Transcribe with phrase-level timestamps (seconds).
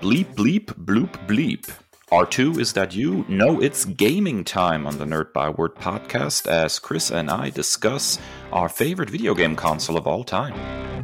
[0.00, 1.68] Bleep, bleep, bloop, bleep.
[2.12, 3.24] R2, is that you?
[3.28, 8.16] No, it's gaming time on the Nerd Byword podcast as Kris and I discuss
[8.52, 10.97] our favorite video game console of all time.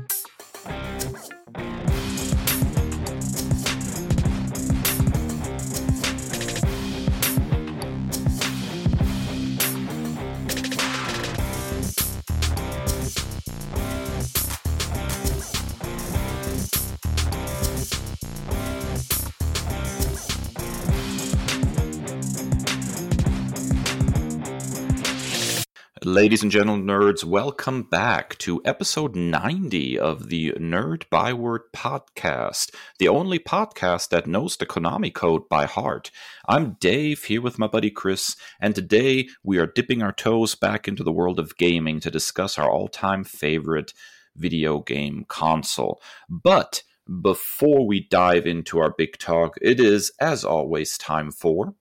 [26.24, 33.08] Ladies and gentlemen, nerds, welcome back to episode 90 of the Nerd Byword podcast, the
[33.08, 36.10] only podcast that knows the Konami code by heart.
[36.48, 40.88] I'm Dave here with my buddy Kris, and today we are dipping our toes back
[40.88, 43.92] into the world of gaming to discuss our all time favorite
[44.34, 46.00] video game console.
[46.30, 46.84] But
[47.20, 51.74] before we dive into our big talk, it is, as always, time for.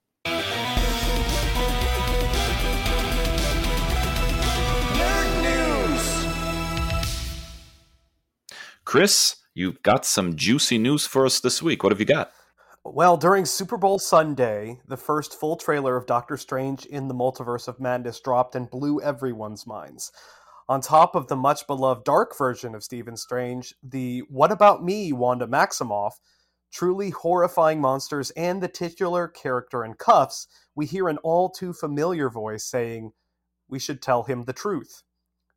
[8.94, 11.82] Kris, you've got some juicy news for us this week.
[11.82, 12.32] What have you got?
[12.86, 17.68] Well, during Super Bowl Sunday, the first full trailer of Doctor Strange in the Multiverse
[17.68, 20.12] of Madness dropped and blew everyone's minds.
[20.70, 25.12] On top of the much beloved dark version of Stephen Strange, the What About Me
[25.12, 26.20] Wanda Maximoff,
[26.72, 32.30] truly horrifying monsters, and the titular character in cuffs, we hear an all too familiar
[32.30, 33.12] voice saying,
[33.68, 35.02] We should tell him the truth.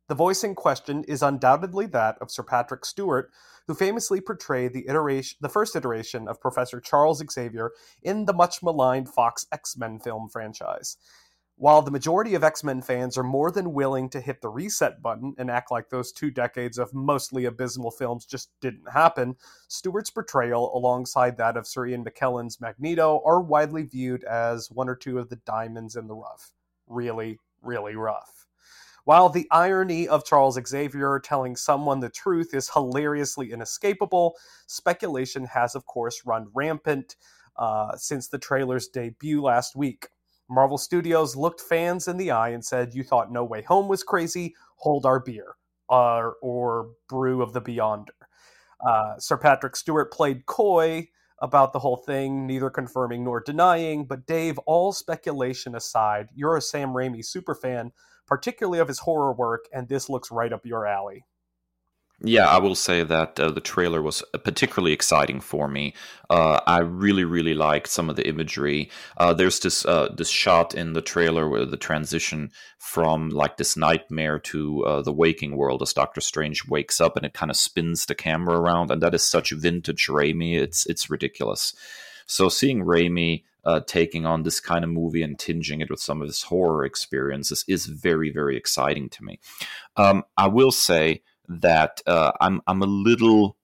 [0.07, 3.29] The voice in question is undoubtedly that of Sir Patrick Stewart,
[3.67, 8.63] who famously portrayed the iteration, the first iteration of Professor Charles Xavier in the much
[8.63, 10.95] maligned Fox X-Men film franchise.
[11.57, 15.33] While the majority of X-Men fans are more than willing to hit the reset button
[15.37, 19.35] and act like those two decades of mostly abysmal films just didn't happen,
[19.67, 24.95] Stewart's portrayal alongside that of Sir Ian McKellen's Magneto are widely viewed as one or
[24.95, 26.53] two of the diamonds in the rough.
[26.85, 28.36] Really, really rough.
[29.07, 34.35] While the irony of Charles Xavier telling someone the truth is hilariously inescapable,
[34.65, 37.15] speculation has, of course, run rampant
[37.55, 40.09] uh, since the trailer's debut last week.
[40.49, 44.03] Marvel Studios looked fans in the eye and said, You thought No Way Home was
[44.03, 44.53] crazy?
[44.75, 45.55] Hold our beer.
[45.89, 48.09] Uh, or Brew of the Beyonder.
[48.85, 51.07] Uh, Sir Patrick Stewart played coy
[51.41, 54.05] about the whole thing, neither confirming nor denying.
[54.05, 57.91] But Dave, all speculation aside, you're a Sam Raimi superfan
[58.27, 61.23] particularly of his horror work, and this looks right up your alley.
[62.19, 65.93] Yeah, I will say that uh, the trailer was particularly exciting for me.
[66.31, 68.89] Uh, I really, really liked some of the imagery.
[69.17, 73.77] Uh, there's this uh, this shot in the trailer where the transition from like this
[73.77, 77.57] nightmare to uh, the waking world as Doctor Strange wakes up, and it kind of
[77.57, 80.59] spins the camera around, and that is such vintage Raimi.
[80.59, 81.75] It's it's ridiculous.
[82.25, 86.21] So seeing Raimi uh, taking on this kind of movie and tinging it with some
[86.21, 89.39] of his horror experiences is very, very exciting to me.
[89.97, 93.57] Um, I will say that uh, I'm I'm a little.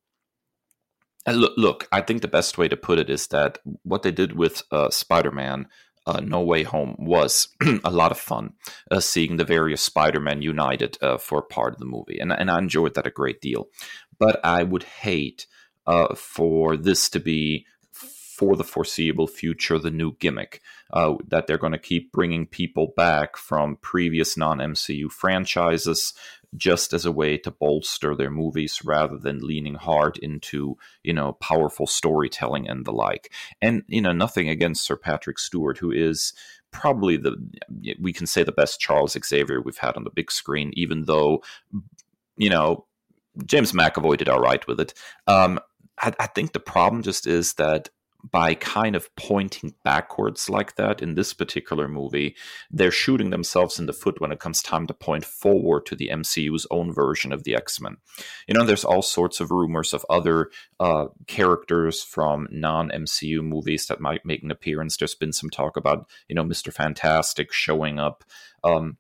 [1.25, 4.11] Uh, look, look, I think the best way to put it is that what they
[4.11, 5.67] did with uh, Spider-Man
[6.05, 7.47] uh, No Way Home was
[7.85, 8.55] a lot of fun
[8.91, 12.57] uh, seeing the various Spider-Men united uh, for part of the movie, and and I
[12.57, 13.69] enjoyed that a great deal.
[14.19, 15.47] But I would hate
[15.87, 17.65] uh, for this to be
[18.37, 20.61] for the foreseeable future the new gimmick
[20.91, 26.13] uh, that they're going to keep bringing people back from previous non MCU franchises
[26.55, 31.33] just as a way to bolster their movies rather than leaning hard into you know
[31.33, 33.31] powerful storytelling and the like.
[33.61, 36.33] And you know nothing against sir patrick stewart who is
[36.71, 37.35] probably the
[37.99, 41.43] we can say the best charles xavier we've had on the big screen even though
[42.35, 42.87] you know
[43.45, 44.95] james mcavoy did all right with it.
[45.27, 45.59] Um,
[45.99, 47.89] I, I think the problem just is that
[48.31, 52.35] by kind of pointing backwards like that in this particular movie,
[52.71, 56.09] they're shooting themselves in the foot when it comes time to point forward to the
[56.09, 57.97] MCU's own version of the X Men.
[58.47, 63.87] You know, there's all sorts of rumors of other uh, characters from non MCU movies
[63.87, 64.95] that might make an appearance.
[64.95, 66.73] There's been some talk about, you know, Mr.
[66.73, 68.23] Fantastic showing up.
[68.63, 68.97] Um,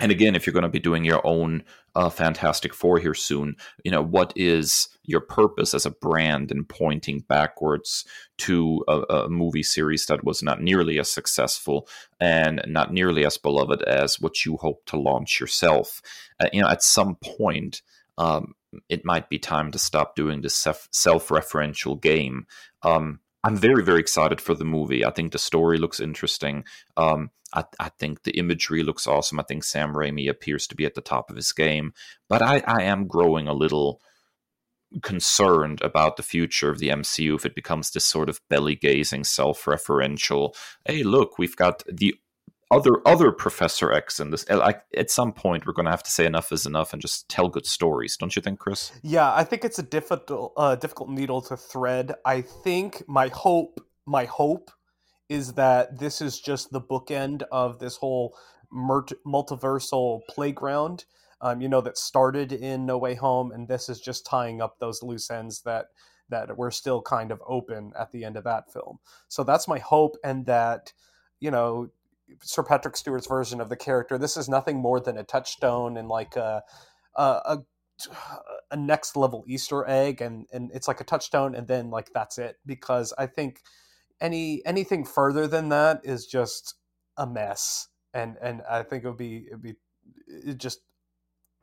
[0.00, 1.62] and again, if you're going to be doing your own
[1.94, 3.54] uh, Fantastic Four here soon,
[3.84, 8.04] you know, what is your purpose as a brand in pointing backwards
[8.38, 11.86] to a, a, movie series that was not nearly as successful
[12.18, 16.02] and not nearly as beloved as what you hope to launch yourself?
[16.40, 17.82] Uh, you know, at some point,
[18.18, 18.54] um,
[18.88, 20.56] it might be time to stop doing this
[20.90, 22.46] self referential game.
[22.82, 25.04] Um, I'm very, very excited for the movie.
[25.04, 26.64] I think the story looks interesting.
[26.96, 29.38] Um, I, I, think the imagery looks awesome.
[29.38, 31.92] I think Sam Raimi appears to be at the top of his game,
[32.28, 34.00] but I, I am growing a little
[35.02, 39.24] concerned about the future of the MCU if it becomes this sort of belly gazing,
[39.24, 40.54] self referential.
[40.86, 42.14] Hey, look, we've got the
[42.70, 44.48] other other Professor X in this.
[44.48, 47.28] Like at some point, we're going to have to say enough is enough and just
[47.28, 48.92] tell good stories, don't you think, Kris?
[49.02, 52.14] Yeah, I think it's a difficult uh, difficult needle to thread.
[52.24, 54.70] I think my hope my hope
[55.28, 58.36] is that this is just the bookend of this whole
[58.72, 61.04] multiversal playground
[61.44, 64.78] um, you know, that started in No Way Home, and this is just tying up
[64.78, 65.88] those loose ends that
[66.30, 68.98] that were still kind of open at the end of that film.
[69.28, 70.94] So that's my hope, and that
[71.40, 71.90] you know,
[72.42, 74.18] Sir Patrick Stewart's version of the character.
[74.18, 76.62] This is nothing more than a touchstone and like a
[77.16, 77.58] a,
[78.70, 82.38] a next level Easter egg, and and it's like a touchstone, and then like that's
[82.38, 82.56] it.
[82.66, 83.60] Because I think
[84.20, 86.74] any anything further than that is just
[87.16, 89.74] a mess, and and I think it would be it'd be
[90.26, 90.80] it just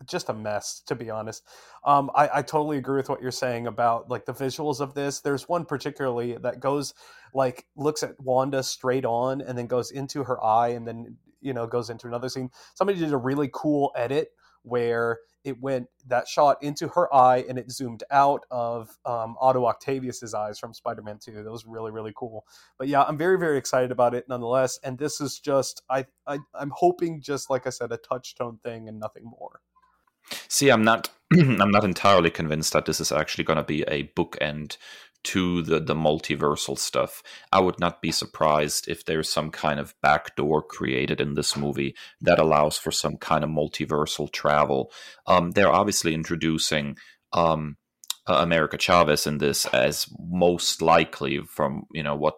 [0.05, 1.43] just a mess to be honest
[1.83, 5.21] um, I, I totally agree with what you're saying about like the visuals of this
[5.21, 6.93] there's one particularly that goes
[7.33, 11.53] like looks at wanda straight on and then goes into her eye and then you
[11.53, 14.29] know goes into another scene somebody did a really cool edit
[14.63, 19.65] where it went that shot into her eye and it zoomed out of um, Otto
[19.65, 21.43] Octavius's eyes from Spider-Man 2.
[21.43, 22.45] That was really really cool.
[22.77, 24.79] But yeah, I'm very very excited about it nonetheless.
[24.83, 28.87] And this is just I, I I'm hoping just like I said a touchstone thing
[28.87, 29.61] and nothing more.
[30.47, 34.07] See, I'm not I'm not entirely convinced that this is actually going to be a
[34.15, 34.77] bookend
[35.23, 37.21] to the the multiversal stuff.
[37.51, 41.95] I would not be surprised if there's some kind of backdoor created in this movie
[42.21, 44.91] that allows for some kind of multiversal travel.
[45.27, 46.97] Um, they're obviously introducing
[47.33, 47.77] um,
[48.27, 52.35] America Chavez in this as most likely from you know what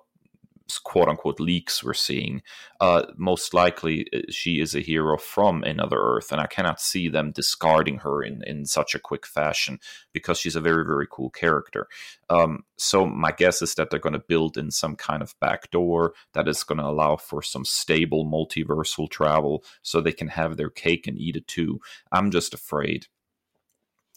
[0.84, 2.42] quote unquote leaks we're seeing,
[2.80, 7.10] uh, most likely uh, she is a hero from another Earth, and I cannot see
[7.10, 9.80] them discarding her in, in such a quick fashion
[10.12, 11.88] because she's a very very cool character.
[12.30, 16.14] Um, so my guess is that they're going to build in some kind of backdoor
[16.34, 20.70] that is going to allow for some stable multiversal travel, so they can have their
[20.70, 21.80] cake and eat it too.
[22.12, 23.08] I'm just afraid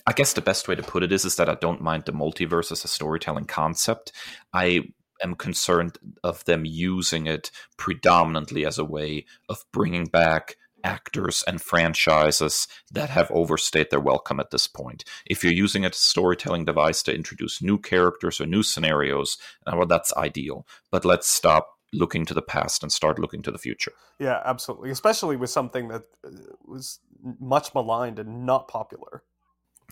[0.07, 2.13] I guess the best way to put it is, is that I don't mind the
[2.13, 4.13] multiverse as a storytelling concept.
[4.53, 4.85] I
[5.23, 11.61] am concerned of them using it predominantly as a way of bringing back actors and
[11.61, 15.05] franchises that have overstayed their welcome at this point.
[15.27, 19.37] If you're using it as a storytelling device to introduce new characters or new scenarios,
[19.67, 20.67] uh, well, that's ideal.
[20.93, 23.93] But let's stop looking to the past and start looking to the future.
[24.21, 24.91] Yeah, absolutely.
[24.91, 26.31] Especially with something that uh,
[26.65, 27.01] was
[27.41, 29.23] much maligned and not popular.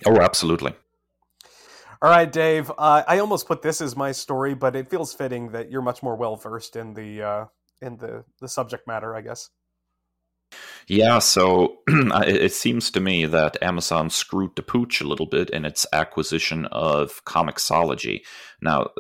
[0.06, 0.75] Oh, absolutely.
[2.04, 2.70] All right, Dave.
[2.76, 6.02] Uh, I almost put this as my story, but it feels fitting that you're much
[6.02, 7.44] more well versed in the uh,
[7.80, 9.16] in the the subject matter.
[9.16, 9.48] I guess.
[10.86, 15.64] Yeah, so it seems to me that Amazon screwed the pooch a little bit in
[15.64, 18.20] its acquisition of Comixology.
[18.60, 18.90] Now,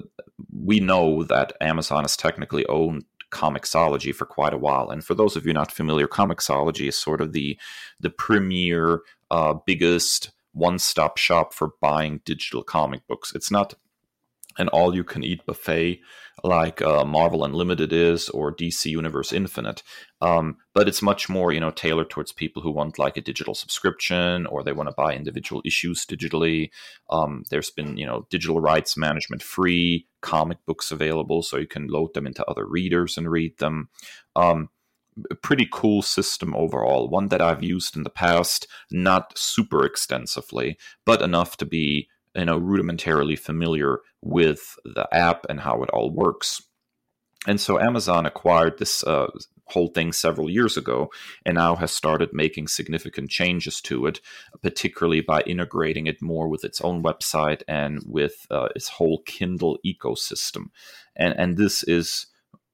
[0.50, 5.36] we know that Amazon has technically owned Comixology for quite a while, and for those
[5.36, 7.58] of you not familiar, Comixology is sort of the
[8.00, 13.34] the premier, uh, biggest one stop shop for buying digital comic books.
[13.34, 13.74] It's not
[14.56, 16.00] an all you can eat buffet
[16.42, 19.82] like uh, Marvel Unlimited is or DC Universe Infinite.
[20.20, 23.54] Um, but it's much more, you know, tailored towards people who want like a digital
[23.54, 26.70] subscription or they want to buy individual issues digitally.
[27.10, 31.88] Um, there's been, you know, digital rights management free comic books available so you can
[31.88, 33.88] load them into other readers and read them.
[34.36, 34.70] Um,
[35.30, 37.08] a pretty cool system overall.
[37.08, 42.44] One that I've used in the past, not super extensively, but enough to be you
[42.44, 46.62] know rudimentarily familiar with the app and how it all works.
[47.46, 49.26] And so Amazon acquired this uh,
[49.66, 51.10] whole thing several years ago
[51.44, 54.20] and now has started making significant changes to it,
[54.62, 59.78] particularly by integrating it more with its own website and with uh, its whole Kindle
[59.84, 60.66] ecosystem.
[61.16, 62.26] And and this is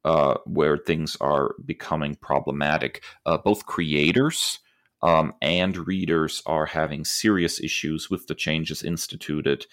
[0.05, 3.03] uh, where things are becoming problematic.
[3.27, 4.59] Uh, both creators
[5.03, 9.67] um, and readers are having serious issues with the changes instituted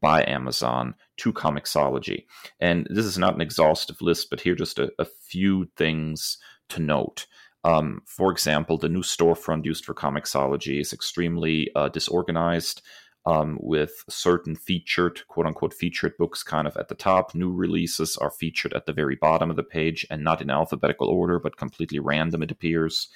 [0.00, 2.26] by Amazon to Comixology.
[2.60, 6.38] And this is not an exhaustive list, but here just a, a few things
[6.70, 7.26] to note.
[7.64, 12.82] Um, for example, the new storefront used for Comixology is extremely uh, disorganized
[13.26, 17.34] um, with certain featured, quote unquote, featured books kind of at the top.
[17.34, 21.08] New releases are featured at the very bottom of the page and not in alphabetical
[21.08, 23.08] order, but completely random, it appears.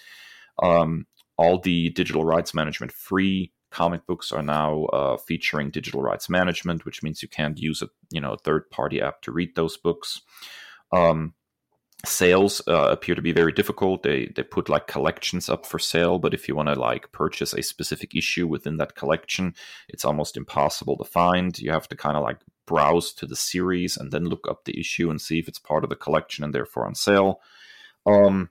[0.63, 6.29] Um, all the digital rights management free comic books are now uh, featuring digital rights
[6.29, 9.55] management, which means you can't use a you know a third party app to read
[9.55, 10.21] those books.
[10.93, 11.35] Um,
[12.05, 14.03] sales uh, appear to be very difficult.
[14.05, 17.53] They they put like collections up for sale but if you want to like purchase
[17.53, 19.55] a specific issue within that collection
[19.89, 21.59] it's almost impossible to find.
[21.59, 24.79] You have to kind of like browse to the series and then look up the
[24.79, 27.41] issue and see if it's part of the collection and therefore on sale.
[28.07, 28.51] Um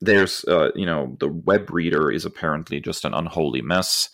[0.00, 4.08] there's uh, you know the web reader is apparently just an unholy mess.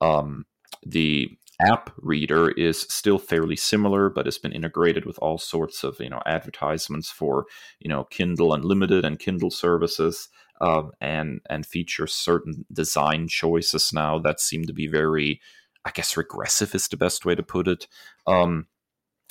[0.00, 0.46] Um
[0.84, 1.30] the
[1.66, 6.10] app reader is still fairly similar, but it's been integrated with all sorts of you
[6.10, 7.46] know advertisements for
[7.80, 10.28] you know Kindle Unlimited and Kindle services,
[10.60, 15.40] um, and and features certain design choices now that seem to be very,
[15.84, 17.86] I guess, regressive is the best way to put it.
[18.26, 18.66] Um,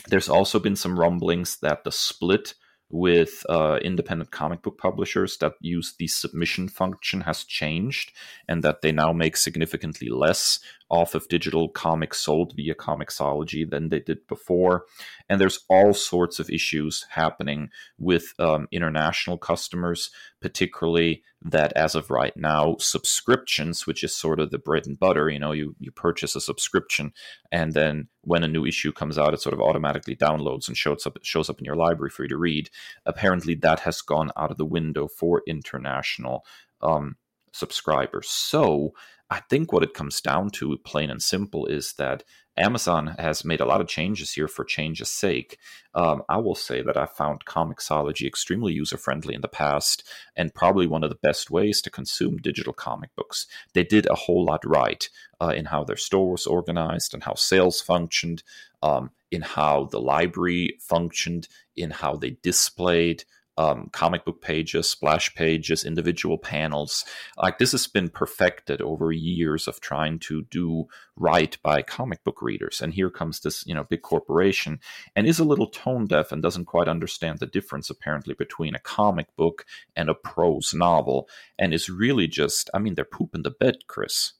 [0.07, 2.55] there's also been some rumblings that the split
[2.91, 8.11] with uh, independent comic book publishers that use the submission function has changed
[8.47, 13.89] and that they now make significantly less off of digital comics sold via Comixology than
[13.89, 14.85] they did before.
[15.29, 22.11] And there's all sorts of issues happening with um, international customers, particularly that as of
[22.11, 25.91] right now, subscriptions, which is sort of the bread and butter, you know, you, you
[25.91, 27.13] purchase a subscription
[27.51, 31.07] and then when a new issue comes out, it sort of automatically downloads and shows
[31.07, 32.69] up shows up in your library for you to read.
[33.05, 36.45] Apparently that has gone out of the window for international
[36.81, 37.15] um,
[37.51, 38.29] subscribers.
[38.29, 38.93] So
[39.31, 42.23] I think what it comes down to, plain and simple, is that
[42.57, 45.57] Amazon has made a lot of changes here for change's sake.
[45.95, 50.03] Um, I will say that I found Comixology extremely user friendly in the past
[50.35, 53.47] and probably one of the best ways to consume digital comic books.
[53.73, 55.07] They did a whole lot right
[55.41, 58.43] uh, in how their store was organized and how sales functioned,
[58.83, 63.23] um, in how the library functioned, in how they displayed
[63.61, 67.05] um, comic book pages, splash pages, individual panels.
[67.37, 72.41] Like this has been perfected over years of trying to do right by comic book
[72.41, 72.81] readers.
[72.81, 74.79] And here comes this, you know, big corporation
[75.15, 78.79] and is a little tone deaf and doesn't quite understand the difference apparently between a
[78.79, 79.65] comic book
[79.95, 81.29] and a prose novel.
[81.59, 84.33] And is really just, I mean, they're pooping the bed, Kris.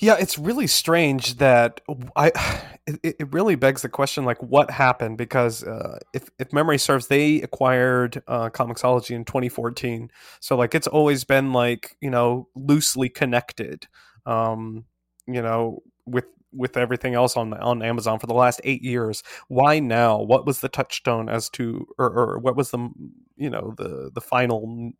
[0.00, 1.80] Yeah, it's really strange that
[2.16, 2.32] I.
[3.02, 5.18] It, it really begs the question, like, what happened?
[5.18, 10.86] Because uh, if if memory serves, they acquired uh, Comixology in 2014, so like it's
[10.86, 13.88] always been like you know loosely connected,
[14.24, 14.84] um,
[15.26, 19.24] you know, with with everything else on on Amazon for the last eight years.
[19.48, 20.22] Why now?
[20.22, 22.88] What was the touchstone as to, or, or what was the
[23.36, 24.92] you know the the final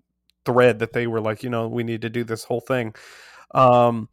[0.45, 2.97] thread that they were like, you know, we need to do this whole thing.
[3.55, 4.09] Um,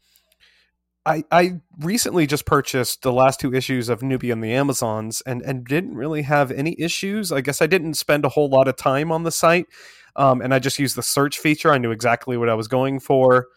[1.05, 5.41] I, I recently just purchased the last two issues of Nubia and the Amazons and,
[5.41, 7.31] and didn't really have any issues.
[7.31, 9.67] I guess I didn't spend a whole lot of time on the site.
[10.15, 11.71] Um, and I just used the search feature.
[11.71, 13.47] I knew exactly what I was going for.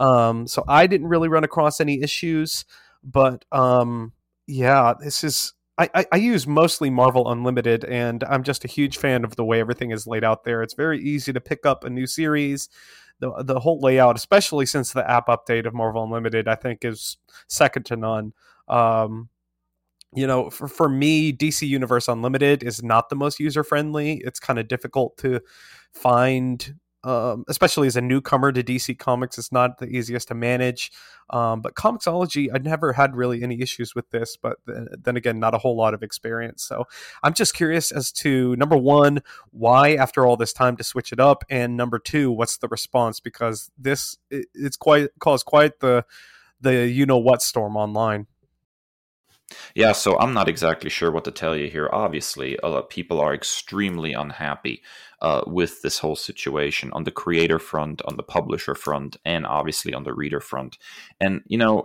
[0.00, 2.64] Um, so I didn't really run across any issues.
[3.04, 4.12] But um,
[4.46, 5.52] yeah, this is.
[5.78, 9.44] I, I, I use mostly Marvel Unlimited, and I'm just a huge fan of the
[9.44, 10.62] way everything is laid out there.
[10.62, 12.70] It's very easy to pick up a new series
[13.20, 17.16] the the whole layout, especially since the app update of Marvel Unlimited, I think is
[17.48, 18.32] second to none.
[18.68, 19.28] Um,
[20.14, 24.22] you know, for, for me, DC Universe Unlimited is not the most user friendly.
[24.24, 25.40] It's kind of difficult to
[25.92, 26.74] find
[27.06, 30.90] um, especially as a newcomer to DC Comics, it's not the easiest to manage.
[31.30, 35.54] Um, but Comixology, I never had really any issues with this, but then again, not
[35.54, 36.64] a whole lot of experience.
[36.64, 36.84] So
[37.22, 39.22] I'm just curious as to number one,
[39.52, 43.20] why after all this time to switch it up, and number two, what's the response?
[43.20, 46.04] Because this it, it's quite caused quite the
[46.60, 48.26] the you know what storm online.
[49.74, 51.88] Yeah, so I'm not exactly sure what to tell you here.
[51.92, 54.82] Obviously, a lot of people are extremely unhappy
[55.22, 59.94] uh, with this whole situation on the creator front, on the publisher front, and obviously
[59.94, 60.78] on the reader front.
[61.20, 61.84] And, you know,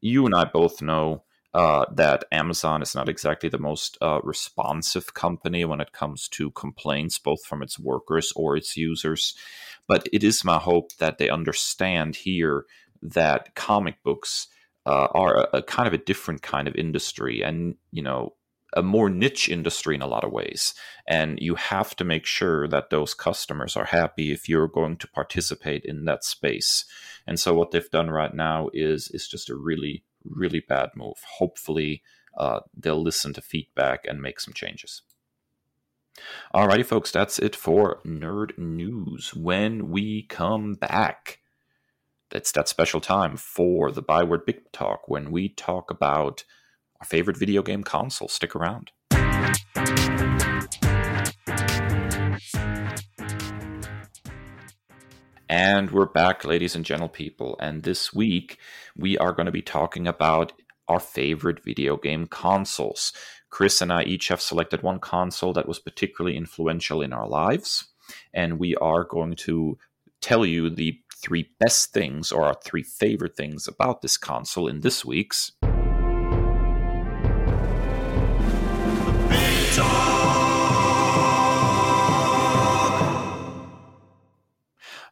[0.00, 5.12] you and I both know uh, that Amazon is not exactly the most uh, responsive
[5.12, 9.34] company when it comes to complaints, both from its workers or its users.
[9.86, 12.64] But it is my hope that they understand here
[13.02, 14.48] that comic books
[14.86, 18.34] uh, are a, a, kind of a different kind of industry and you know
[18.74, 20.72] a more niche industry in a lot of ways.
[21.06, 25.08] And you have to make sure that those customers are happy if you're going to
[25.08, 26.86] participate in that space.
[27.26, 31.16] And so what they've done right now is is just a really really bad move.
[31.38, 32.02] Hopefully
[32.36, 35.02] uh, they'll listen to feedback and make some changes.
[36.54, 39.34] Alrighty, folks, that's it for Nerd News.
[39.34, 41.38] When we come back,
[42.34, 46.44] it's that special time for the Byword Big Talk when we talk about
[47.00, 48.28] our favorite video game console.
[48.28, 48.90] Stick around.
[55.48, 57.56] And we're back, ladies and gentle people.
[57.60, 58.58] And this week,
[58.96, 60.52] we are going to be talking about
[60.88, 63.12] our favorite video game consoles.
[63.50, 67.88] Kris and I each have selected one console that was particularly influential in our lives,
[68.32, 69.76] and we are going to
[70.22, 74.80] tell you the three best things or our three favorite things about this console in
[74.80, 75.52] this week's.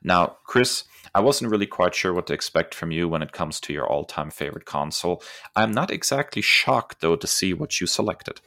[0.02, 3.60] Now, Kris, I wasn't really quite sure what to expect from you when it comes
[3.60, 5.22] to your all time favorite console.
[5.54, 8.40] I'm not exactly shocked, though, to see what you selected.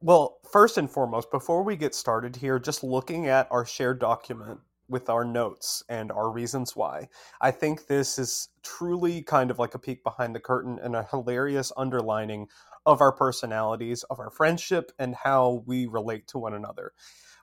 [0.00, 4.60] Well, first and foremost, before we get started here, just looking at our shared document
[4.88, 7.08] with our notes and our reasons why,
[7.40, 11.08] I think this is truly kind of like a peek behind the curtain and a
[11.10, 12.48] hilarious underlining
[12.86, 16.92] of our personalities, of our friendship, and how we relate to one another.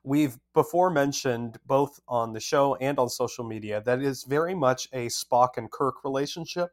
[0.04, 4.88] We've before mentioned both on the show and on social media that is very much
[4.94, 6.72] a Spock and Kirk relationship,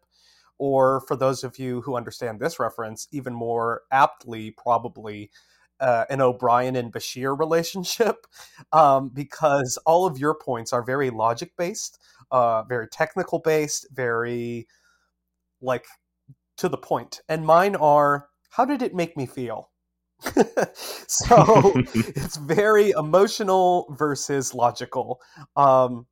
[0.59, 5.31] or for those of you who understand this reference, even more aptly, probably
[5.81, 8.27] uh, an O'Brien and Bashir relationship,
[8.73, 11.99] um, because all of your points are very logic based,
[12.31, 14.67] uh, very technical based, very
[15.61, 15.87] like
[16.57, 17.21] to the point.
[17.29, 19.71] and mine are how did it make me feel?
[21.07, 25.21] so it's very emotional versus logical.
[25.57, 26.07] Um,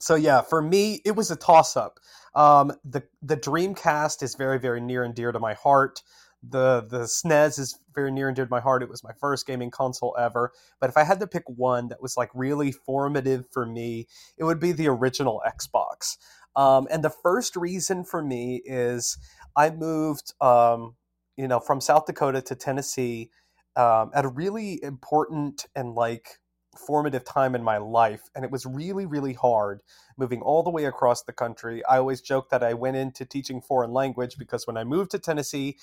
[0.00, 1.98] so yeah, for me, it was a toss up.
[2.34, 6.02] Um, the the Dreamcast is very very near and dear to my heart.
[6.42, 8.82] The the SNES is very near and dear to my heart.
[8.82, 10.52] It was my first gaming console ever.
[10.80, 14.44] But if I had to pick one that was like really formative for me, it
[14.44, 16.16] would be the original Xbox.
[16.54, 19.18] Um, and the first reason for me is
[19.56, 20.94] I moved um,
[21.38, 23.30] you know, from South Dakota to Tennessee
[23.76, 26.40] um, at a really important and like
[26.76, 28.22] formative time in my life.
[28.34, 29.80] And it was really, really hard
[30.18, 31.84] moving all the way across the country.
[31.86, 35.18] I always joke that I went into teaching foreign language because when I moved to
[35.18, 35.78] Tennessee,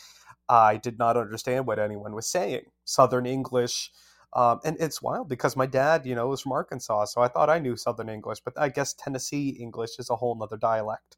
[0.47, 2.61] I did not understand what anyone was saying.
[2.83, 3.91] Southern English.
[4.33, 7.49] Um, and it's wild because my dad, you know, was from Arkansas, so I thought
[7.49, 11.15] I knew Southern English, but I guess Tennessee English is a whole nother dialect.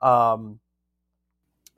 [0.00, 0.60] Um,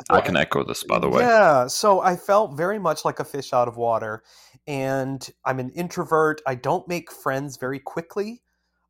[0.08, 1.22] I can echo this, by the way.
[1.22, 4.22] Yeah, so I felt very much like a fish out of water,
[4.66, 6.40] and I'm an introvert.
[6.46, 8.42] I don't make friends very quickly.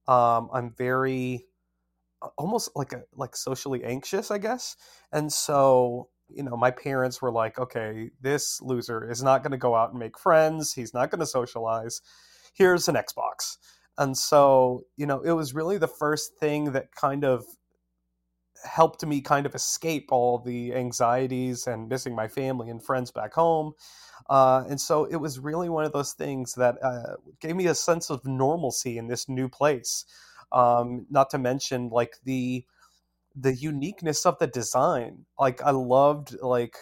[0.06, 1.46] Um, I'm very
[2.36, 4.76] almost like a like socially anxious, I guess.
[5.12, 9.58] And so, you know, my parents were like, "Okay, this loser is not going to
[9.58, 10.72] go out and make friends.
[10.72, 12.00] He's not going to socialize.
[12.54, 13.58] Here's an Xbox."
[13.98, 17.44] And so, you know, it was really the first thing that kind of
[18.64, 23.34] helped me kind of escape all the anxieties and missing my family and friends back
[23.34, 23.72] home.
[24.28, 27.74] Uh, and so it was really one of those things that uh, gave me a
[27.74, 30.04] sense of normalcy in this new place.
[30.52, 32.64] Um, not to mention like the
[33.40, 35.24] the uniqueness of the design.
[35.38, 36.76] Like I loved like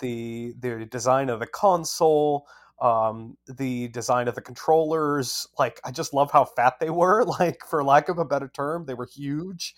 [0.00, 2.46] the the design of the console,
[2.80, 5.46] um, the design of the controllers.
[5.58, 7.24] Like I just love how fat they were.
[7.40, 9.74] Like for lack of a better term, they were huge.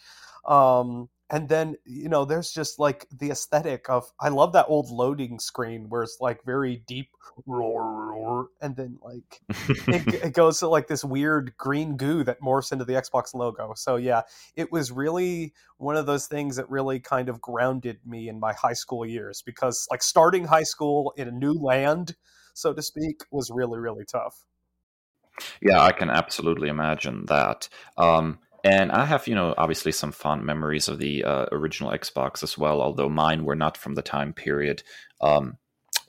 [0.46, 4.90] Um, and then you know there's just like the aesthetic of i love that old
[4.90, 7.08] loading screen where it's like very deep
[7.46, 9.40] roar, roar and then like
[9.88, 13.72] it, it, goes to like this weird green goo that morphs into the xbox logo.
[13.74, 14.22] So yeah
[14.54, 18.52] it was really one of those things that really kind of grounded me in my
[18.52, 22.14] high school years because like starting high school in a new land
[22.54, 24.44] so to speak was really really tough.
[25.62, 27.68] Yeah i can absolutely imagine that.
[27.96, 32.42] Um and I have, you know, obviously some fond memories of the uh, original Xbox
[32.42, 34.83] as well, although mine were not from the time period.
[35.20, 35.59] Um,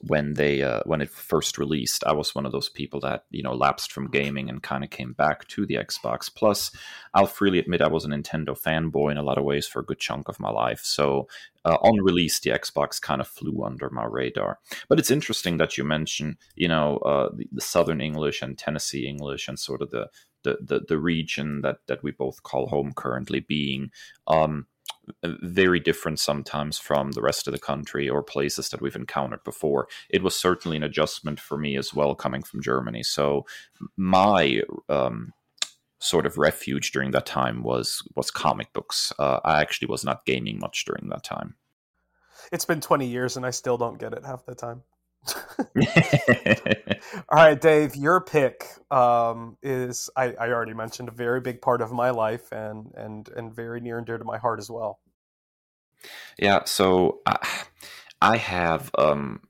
[0.07, 2.03] when they uh, when it first released.
[2.05, 4.89] I was one of those people that you know lapsed from gaming and kind of
[4.89, 6.33] came back to the Xbox.
[6.33, 6.71] Plus,
[7.13, 9.85] I'll freely admit I was a Nintendo fanboy in a lot of ways for a
[9.85, 10.81] good chunk of my life.
[10.83, 11.27] So
[11.65, 14.59] uh, on release, the Xbox kind of flew under my radar.
[14.89, 19.07] But it's interesting that you mention, you know, uh, the, the, Southern English and Tennessee
[19.07, 20.09] English and sort of the
[20.43, 23.91] the the, the region that that we both call home currently being.
[24.27, 24.67] Um,
[25.41, 29.87] very different sometimes from the rest of the country or places that we've encountered before.
[30.09, 33.03] It was certainly an adjustment for me as well, coming from Germany.
[33.03, 33.45] So
[33.97, 35.33] my um,
[35.99, 39.13] sort of refuge during that time was was comic books.
[39.17, 41.55] Uh, I actually was not gaming much during that time.
[42.51, 44.83] It's been twenty years, and I still don't get it half the time.
[47.29, 51.81] All right, Dave, your pick um, is I, I, already mentioned a very big part
[51.81, 54.99] of my life and and and very near and dear to my heart as well.
[56.37, 57.37] Yeah, so I,
[58.21, 59.41] I have um,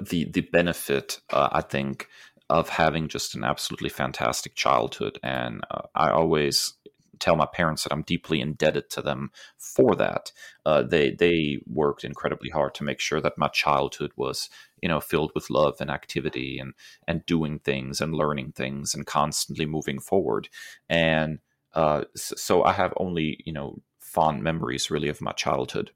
[0.00, 2.08] the the benefit, uh, I think,
[2.48, 6.74] of having just an absolutely fantastic childhood, and uh, I always
[7.18, 10.32] tell my parents that I'm deeply indebted to them for that.
[10.64, 14.48] Uh, they they worked incredibly hard to make sure that my childhood was
[14.82, 16.74] you know filled with love and activity and
[17.08, 20.48] and doing things and learning things and constantly moving forward.
[20.88, 21.38] And
[21.74, 25.90] uh, so I have only you know fond memories really of my childhood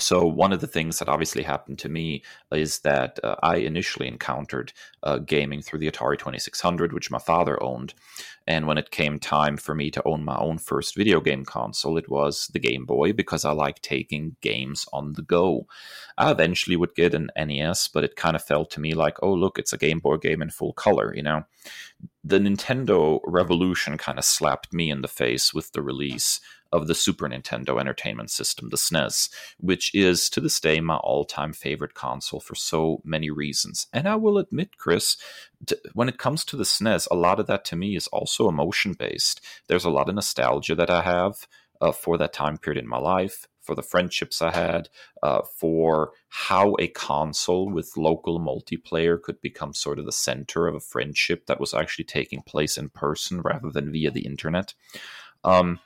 [0.00, 4.08] so one of the things that obviously happened to me is that uh, I initially
[4.08, 4.72] encountered
[5.04, 7.94] uh, gaming through the Atari 2600, which my father owned,
[8.46, 11.96] and when it came time for me to own my own first video game console,
[11.96, 15.66] it was the Game Boy because I like taking games on the go.
[16.18, 19.32] I eventually would get an NES, but it kind of felt to me like, oh
[19.32, 21.44] look, it's a Game Boy game in full color, you know.
[22.24, 26.40] The Nintendo revolution kind of slapped me in the face with the release
[26.74, 31.24] of the Super Nintendo Entertainment System, the SNES, which is to this day my all
[31.24, 33.86] time favorite console for so many reasons.
[33.92, 35.16] And I will admit, Kris,
[35.92, 38.92] when it comes to the SNES, a lot of that to me is also emotion
[38.92, 39.40] based.
[39.68, 41.46] There's a lot of nostalgia that I have
[41.80, 44.88] uh, for that time period in my life, for the friendships I had,
[45.22, 50.74] uh, for how a console with local multiplayer could become sort of the center of
[50.74, 54.74] a friendship that was actually taking place in person rather than via the internet.
[55.44, 55.78] Um,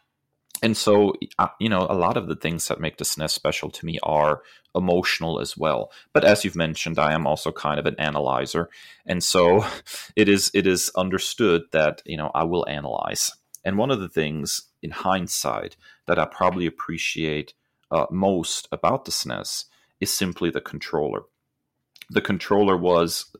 [0.63, 3.71] and so uh, you know a lot of the things that make the SNES special
[3.71, 4.43] to me are
[4.75, 5.91] emotional as well.
[6.13, 8.69] But as you've mentioned, I am also kind of an analyzer,
[9.07, 9.65] and so
[10.17, 13.31] it is it is understood that you know I will analyze.
[13.65, 17.55] And one of the things in hindsight that I probably appreciate
[17.91, 19.65] uh, most about the SNES
[20.01, 21.23] is simply the controller.
[22.11, 23.35] The controller was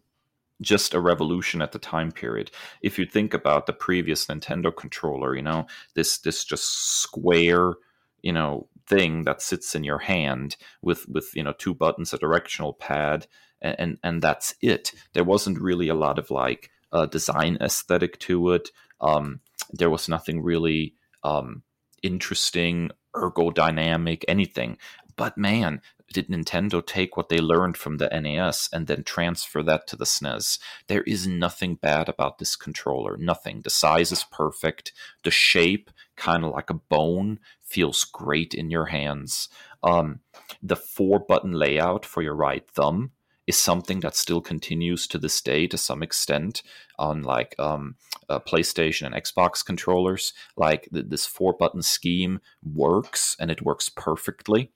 [0.61, 2.51] just a revolution at the time period.
[2.83, 7.75] If you think about the previous Nintendo controller, you know, this this just square,
[8.23, 12.19] you know, thing that sits in your hand with with you know two buttons, a
[12.19, 13.27] directional pad,
[13.61, 14.93] and and, and that's it.
[15.13, 18.71] There wasn't really a lot of like uh, design aesthetic to it.
[19.01, 19.41] Um,
[19.73, 21.63] there was nothing really um,
[22.03, 24.79] interesting, ergodynamic, anything.
[25.17, 29.87] But man, did Nintendo take what they learned from the NES and then transfer that
[29.89, 30.59] to the SNES?
[30.87, 33.17] There is nothing bad about this controller.
[33.17, 33.63] Nothing.
[33.63, 34.93] The size is perfect.
[35.25, 39.49] The shape, kind of like a bone, feels great in your hands.
[39.83, 40.21] Um,
[40.63, 43.13] the four button layout for your right thumb
[43.47, 46.63] is something that still continues to this day to some extent
[46.99, 47.97] on like um,
[48.29, 50.35] uh, PlayStation and Xbox controllers.
[50.57, 54.73] Like th- this four button scheme works and it works perfectly.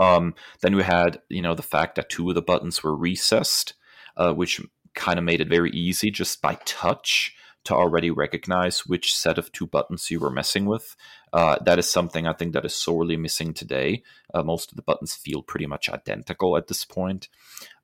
[0.00, 3.74] Um, then we had, you know, the fact that two of the buttons were recessed,
[4.16, 4.60] uh, which
[4.94, 7.34] kind of made it very easy just by touch
[7.64, 10.96] to already recognize which set of two buttons you were messing with.
[11.32, 14.02] Uh, that is something I think that is sorely missing today.
[14.32, 17.28] Uh, most of the buttons feel pretty much identical at this point.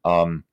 [0.05, 0.45] Um,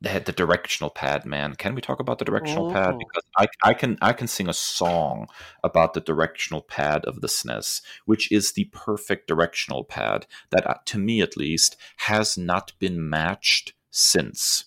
[0.00, 1.54] the, the directional pad, man.
[1.54, 2.72] Can we talk about the directional oh.
[2.72, 2.98] pad?
[2.98, 5.28] Because I, I can I can sing a song
[5.64, 10.74] about the directional pad of the SNES, which is the perfect directional pad that, uh,
[10.86, 14.66] to me at least, has not been matched since.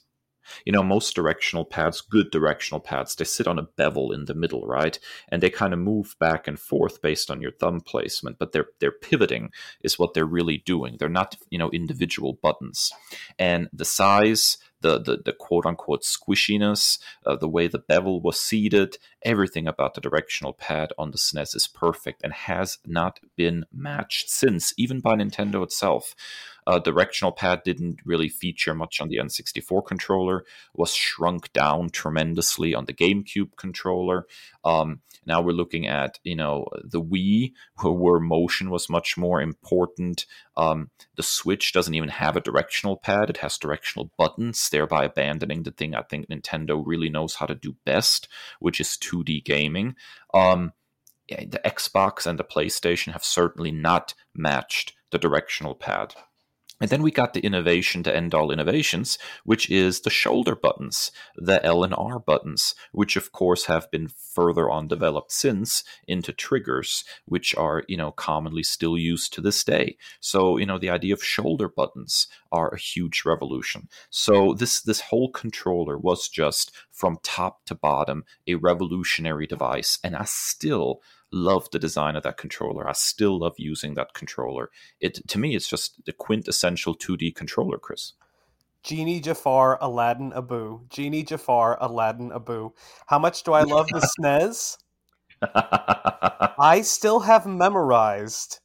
[0.65, 4.34] You know, most directional pads, good directional pads, they sit on a bevel in the
[4.34, 4.98] middle, right?
[5.30, 8.70] And they kind of move back and forth based on your thumb placement, but they're
[8.80, 9.52] they're pivoting
[9.84, 10.98] is what they're really doing.
[10.98, 12.92] They're not, you know, individual buttons.
[13.38, 18.39] And the size the, the, the quote unquote squishiness, uh, the way the bevel was
[18.39, 23.65] seated, everything about the directional pad on the SNES is perfect and has not been
[23.74, 26.15] matched since, even by Nintendo itself.
[26.70, 32.76] Uh, directional pad didn't really feature much on the N64 controller, was shrunk down tremendously
[32.76, 34.28] on the GameCube controller.
[34.64, 37.54] Um, now we're looking at, you know, the Wii,
[37.84, 40.28] where motion was much more important.
[40.56, 45.64] Um, the Switch doesn't even have a directional pad, it has directional buttons, thereby abandoning
[45.64, 48.28] the thing I think Nintendo really knows how to do best,
[48.60, 49.96] which is 2D gaming.
[50.36, 50.74] Um,
[51.28, 56.14] the Xbox and the PlayStation have certainly not matched the directional pad.
[56.82, 61.12] And then we got the innovation to end all innovations, which is the shoulder buttons,
[61.36, 66.32] the L and R buttons, which of course have been further on developed since into
[66.32, 69.98] triggers, which are, you know, commonly still used to this day.
[70.22, 73.89] So, you know, the idea of shoulder buttons are a huge revolution.
[74.10, 80.00] So this this whole controller was just from top to bottom a revolutionary device.
[80.04, 82.88] And I still love the design of that controller.
[82.88, 84.70] I still love using that controller.
[85.00, 88.13] It to me, it's just the quintessential 2D controller, Kris.
[88.84, 90.82] Genie Jafar Aladdin Abu.
[90.89, 92.72] Genie Jafar Aladdin Abu.
[93.08, 94.78] How much do I love the SNES?
[96.60, 98.60] I still have memorized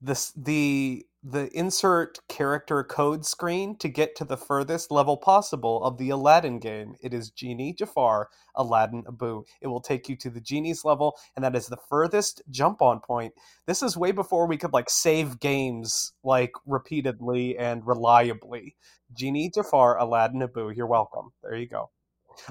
[0.00, 5.98] this the the insert character code screen to get to the furthest level possible of
[5.98, 6.94] the Aladdin game.
[7.02, 9.42] It is Genie Jafar, Aladdin Abu.
[9.60, 13.00] It will take you to the Genie's level, and that is the furthest jump on
[13.00, 13.34] point.
[13.66, 18.76] This is way before we could like save games like repeatedly and reliably.
[19.12, 20.70] Genie Jafar, Aladdin Abu.
[20.70, 21.32] You're welcome.
[21.42, 21.90] There you go.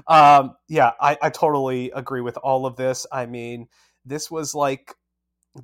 [0.06, 3.06] Um, yeah, I, I totally agree with all of this.
[3.10, 3.68] I mean,
[4.04, 4.94] this was like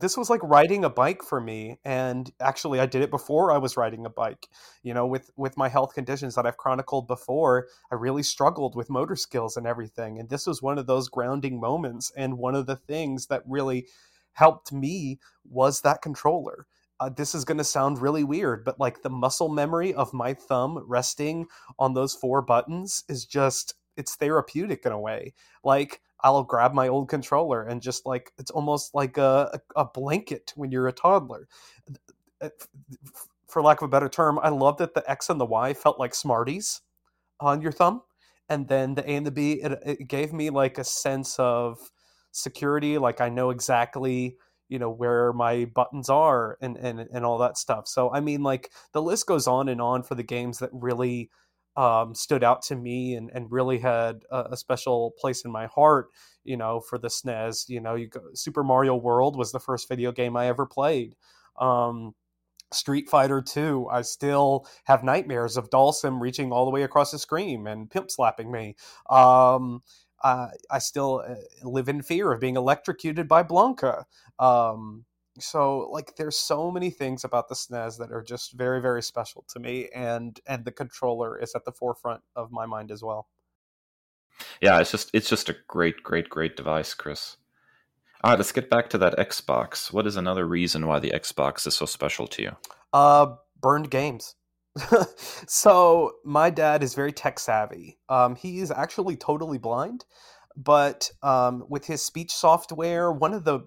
[0.01, 3.59] this was like riding a bike for me and actually i did it before i
[3.59, 4.49] was riding a bike
[4.83, 8.91] you know with with my health conditions that i've chronicled before i really struggled with
[8.91, 12.67] motor skills and everything and this was one of those grounding moments and one of
[12.67, 13.87] the things that really
[14.35, 16.67] helped me was that controller.
[17.01, 20.33] Uh, this is going to sound really weird but like the muscle memory of my
[20.33, 21.47] thumb resting
[21.79, 25.35] on those four buttons is just it's therapeutic in a way.
[25.63, 30.53] Like I'll grab my old controller and just like it's almost like a, a blanket
[30.57, 31.47] when you're a toddler.
[33.49, 36.01] For lack of a better term, I love that the X and the Y felt
[36.01, 36.81] like Smarties
[37.41, 38.03] on your thumb,
[38.49, 41.79] and then the A and the B it, it gave me like a sense of
[42.33, 42.97] security.
[42.99, 47.59] Like I know exactly you know where my buttons are and and and all that
[47.59, 47.87] stuff.
[47.87, 51.31] So I mean, like the list goes on and on for the games that really
[51.77, 55.67] um, stood out to me and, and really had a, a, special place in my
[55.67, 56.09] heart,
[56.45, 57.69] you know, for the SNES.
[57.69, 61.17] You know, you go, Super Mario World was the first video game I ever played.
[61.59, 62.15] Um,
[62.73, 67.19] Street Fighter 2, I still have nightmares of Dhalsim reaching all the way across the
[67.19, 68.77] screen and pimp slapping me.
[69.11, 69.83] Um,
[70.25, 74.05] I still uh, live in fear of being electrocuted by Blanka.
[74.39, 75.05] Um,
[75.39, 79.45] so like there's so many things about the SNES that are just very very special
[79.49, 83.29] to me and and the controller is at the forefront of my mind as well.
[84.61, 87.37] Yeah, it's just it's just a great great great device, Kris.
[88.23, 89.93] All right, let's get back to that Xbox.
[89.93, 92.57] What is another reason why the Xbox is so special to you?
[92.93, 94.35] Uh burned games.
[95.47, 97.99] so my dad is very tech savvy.
[98.09, 100.05] Um, he is actually totally blind,
[100.57, 103.61] but um, with his speech software, one of the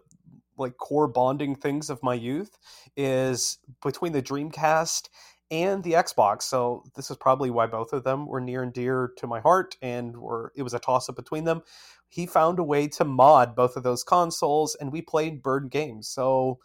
[0.57, 2.57] like core bonding things of my youth
[2.95, 5.09] is between the Dreamcast
[5.49, 6.43] and the Xbox.
[6.43, 9.77] So this is probably why both of them were near and dear to my heart,
[9.81, 11.61] and were it was a toss up between them.
[12.09, 16.07] He found a way to mod both of those consoles, and we played bird games.
[16.07, 16.59] So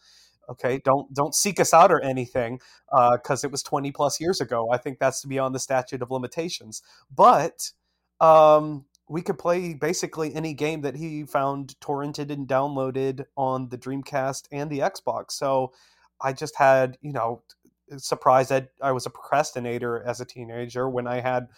[0.48, 4.40] okay, don't don't seek us out or anything because uh, it was twenty plus years
[4.40, 4.68] ago.
[4.72, 6.82] I think that's beyond the statute of limitations.
[7.14, 7.70] But
[8.20, 13.76] um, we could play basically any game that he found torrented and downloaded on the
[13.76, 15.32] Dreamcast and the Xbox.
[15.32, 15.74] So
[16.18, 17.42] I just had, you know,
[17.98, 21.48] surprised that I was a procrastinator as a teenager when I had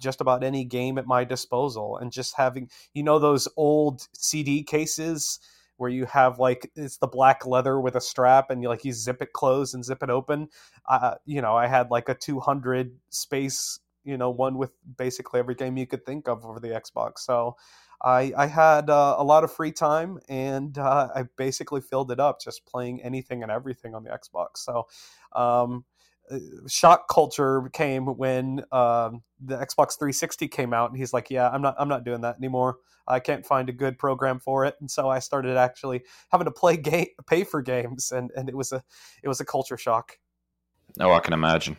[0.00, 4.64] just about any game at my disposal and just having, you know, those old CD
[4.64, 5.38] cases
[5.76, 8.92] where you have like it's the black leather with a strap and you like you
[8.92, 10.48] zip it closed and zip it open.
[10.88, 15.54] Uh, you know, I had like a 200 space you know one with basically every
[15.54, 17.18] game you could think of over the Xbox.
[17.18, 17.56] So
[18.02, 22.20] I I had uh, a lot of free time and uh, I basically filled it
[22.20, 24.58] up just playing anything and everything on the Xbox.
[24.58, 24.86] So.
[25.32, 25.84] Um,
[26.30, 31.50] uh, shock culture came when um, the Xbox 360 came out, and he's like, "Yeah,
[31.50, 32.78] I'm not, I'm not doing that anymore.
[33.06, 36.50] I can't find a good program for it." And so I started actually having to
[36.50, 38.82] play game, pay for games, and and it was a,
[39.22, 40.18] it was a culture shock.
[40.98, 41.76] Oh, I can imagine.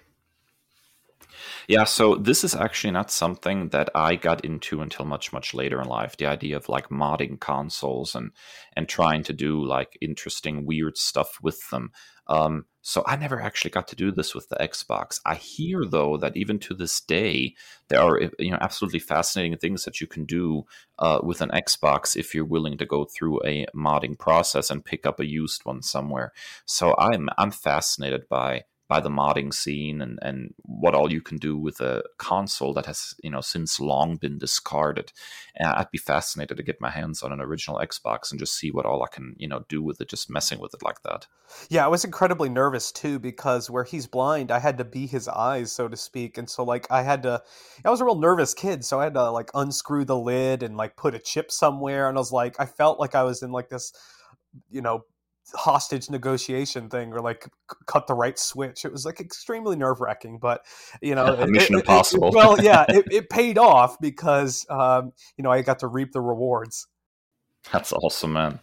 [1.68, 5.82] Yeah, so this is actually not something that I got into until much much later
[5.82, 6.18] in life.
[6.18, 8.32] The idea of like modding consoles and
[8.76, 11.92] and trying to do like interesting weird stuff with them.
[12.28, 15.20] Um, so I never actually got to do this with the Xbox.
[15.26, 17.56] I hear though that even to this day
[17.88, 20.66] there are you know absolutely fascinating things that you can do
[21.00, 25.06] uh, with an Xbox if you're willing to go through a modding process and pick
[25.06, 26.32] up a used one somewhere.
[26.66, 31.38] So I'm I'm fascinated by by the modding scene and, and what all you can
[31.38, 35.12] do with a console that has you know since long been discarded.
[35.56, 38.72] And I'd be fascinated to get my hands on an original Xbox and just see
[38.72, 41.28] what all I can you know do with it, just messing with it like that.
[41.70, 45.28] Yeah, I was incredibly nervous too because where he's blind, I had to be his
[45.28, 47.42] eyes, so to speak, and so like I had to.
[47.84, 50.78] I was a real nervous kid, so I had to like unscrew the lid and
[50.78, 53.52] like put a chip somewhere, and I was like, I felt like I was in
[53.52, 53.94] like this
[54.70, 55.04] you know
[55.54, 57.48] hostage negotiation thing or like
[57.86, 58.86] cut the right switch.
[58.86, 60.66] It was like extremely nerve wracking, but
[61.02, 62.30] you know, yeah, Mission it, Impossible.
[62.30, 66.12] It, well, yeah, it, it, paid off because um, you know I got to reap
[66.12, 66.88] the rewards.
[67.72, 68.60] That's awesome, man.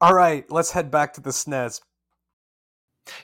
[0.00, 1.80] All right, let's head back to the SNES.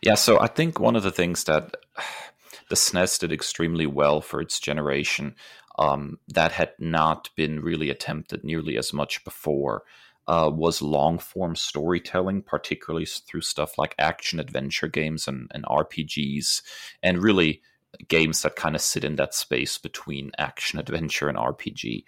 [0.03, 1.77] Yeah, so I think one of the things that
[2.71, 5.35] the SNES did extremely well for its generation
[5.79, 9.85] um, that had not been really attempted nearly as much before
[10.29, 16.63] uh, was long form storytelling, particularly through stuff like action adventure games and, and RPGs,
[17.03, 17.63] and really
[18.07, 22.05] games that kind of sit in that space between action adventure and RPG.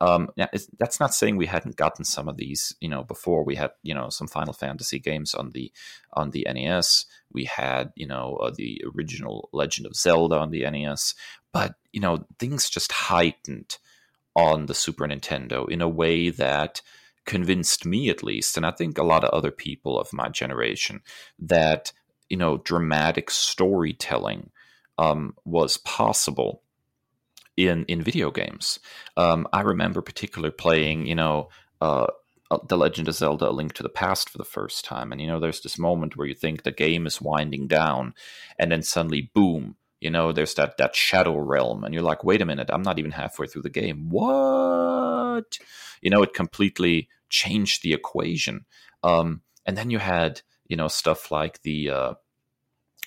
[0.00, 0.28] Um,
[0.78, 3.42] that's not saying we hadn't gotten some of these, you know, before.
[3.42, 5.72] We had, you know, some Final Fantasy games on the
[6.12, 7.06] on the NES.
[7.32, 11.14] We had, you know, uh, the original Legend of Zelda on the NES,
[11.52, 13.78] but you know, things just heightened
[14.34, 16.82] on the Super Nintendo in a way that
[17.24, 21.00] convinced me at least and i think a lot of other people of my generation
[21.38, 21.92] that
[22.28, 24.50] you know dramatic storytelling
[24.98, 26.62] um, was possible
[27.56, 28.78] in in video games.
[29.16, 32.06] Um, i remember particularly playing you know uh,
[32.50, 35.20] uh, the legend of zelda a link to the past for the first time and
[35.20, 38.14] you know there's this moment where you think the game is winding down
[38.58, 42.42] and then suddenly boom you know there's that that shadow realm and you're like wait
[42.42, 44.08] a minute i'm not even halfway through the game.
[44.10, 45.58] What?
[46.00, 48.66] You know it completely changed the equation.
[49.02, 52.14] Um, and then you had you know stuff like the uh,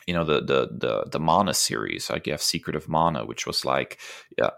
[0.08, 3.66] you know the the the the mana series i guess secret of mana which was
[3.66, 4.00] like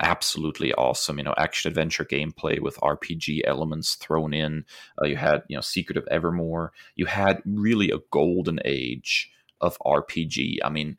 [0.01, 1.17] absolutely awesome.
[1.17, 4.65] You know action adventure gameplay with rpg elements thrown in.
[5.01, 6.71] Uh, you had you know secret of evermore.
[6.95, 10.97] You had really a golden age of rpg i mean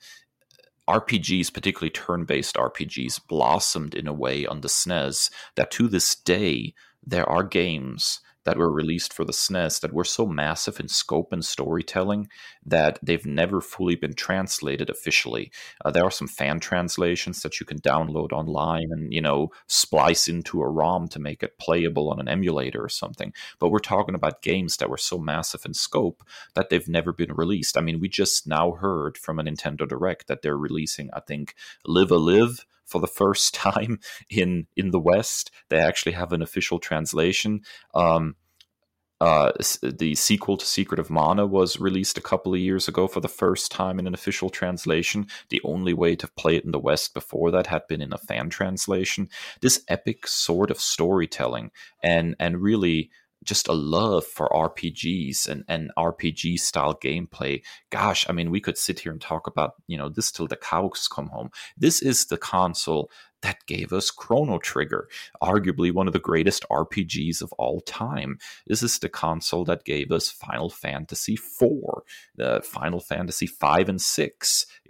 [0.88, 6.14] RPGs, particularly turn based RPGs, blossomed in a way on the SNES that to this
[6.14, 6.74] day
[7.07, 11.35] there are games that were released for the SNES that were so massive in scope
[11.35, 12.31] and storytelling
[12.65, 15.53] that they've never fully been translated officially.
[15.85, 20.29] Uh, there are some fan translations that you can download online and you know splice
[20.29, 23.35] into a ROM to make it playable on an emulator or something.
[23.59, 27.35] But we're talking about games that were so massive in scope that they've never been
[27.35, 27.77] released.
[27.77, 31.55] I mean, we just now heard from a Nintendo Direct that they're releasing, I think,
[31.85, 35.51] Live a Live for the first time in in the West.
[35.68, 37.61] They actually have an official translation.
[37.94, 38.37] Um,
[39.20, 39.51] uh,
[39.83, 43.29] the sequel to Secret of Mana was released a couple of years ago for the
[43.29, 45.27] first time in an official translation.
[45.48, 48.18] The only way to play it in the West before that had been in a
[48.18, 49.29] fan translation.
[49.61, 51.72] This epic sort of storytelling
[52.03, 53.11] and and really
[53.44, 57.62] just a love for RPGs and, and RPG style gameplay.
[57.90, 60.57] Gosh, I mean, we could sit here and talk about, you know, this till the
[60.57, 61.51] cows come home.
[61.77, 63.11] This is the console
[63.42, 65.09] that gave us Chrono Trigger,
[65.42, 68.38] arguably one of the greatest RPGs of all time.
[68.66, 71.72] This is the console that gave us Final Fantasy IV,
[72.40, 74.31] uh, Final Fantasy V and VI.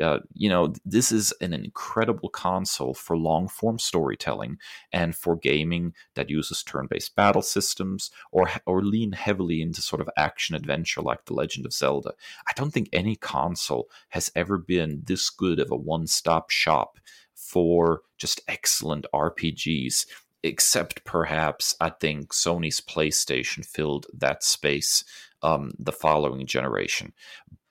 [0.02, 4.58] Uh, you know, this is an incredible console for long form storytelling
[4.92, 10.00] and for gaming that uses turn based battle systems or, or lean heavily into sort
[10.00, 12.12] of action adventure like The Legend of Zelda.
[12.46, 16.98] I don't think any console has ever been this good of a one stop shop
[17.38, 20.06] for just excellent RPGs,
[20.42, 25.04] except perhaps I think Sony's PlayStation filled that space
[25.42, 27.12] um, the following generation.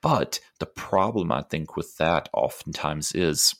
[0.00, 3.54] But the problem I think with that oftentimes is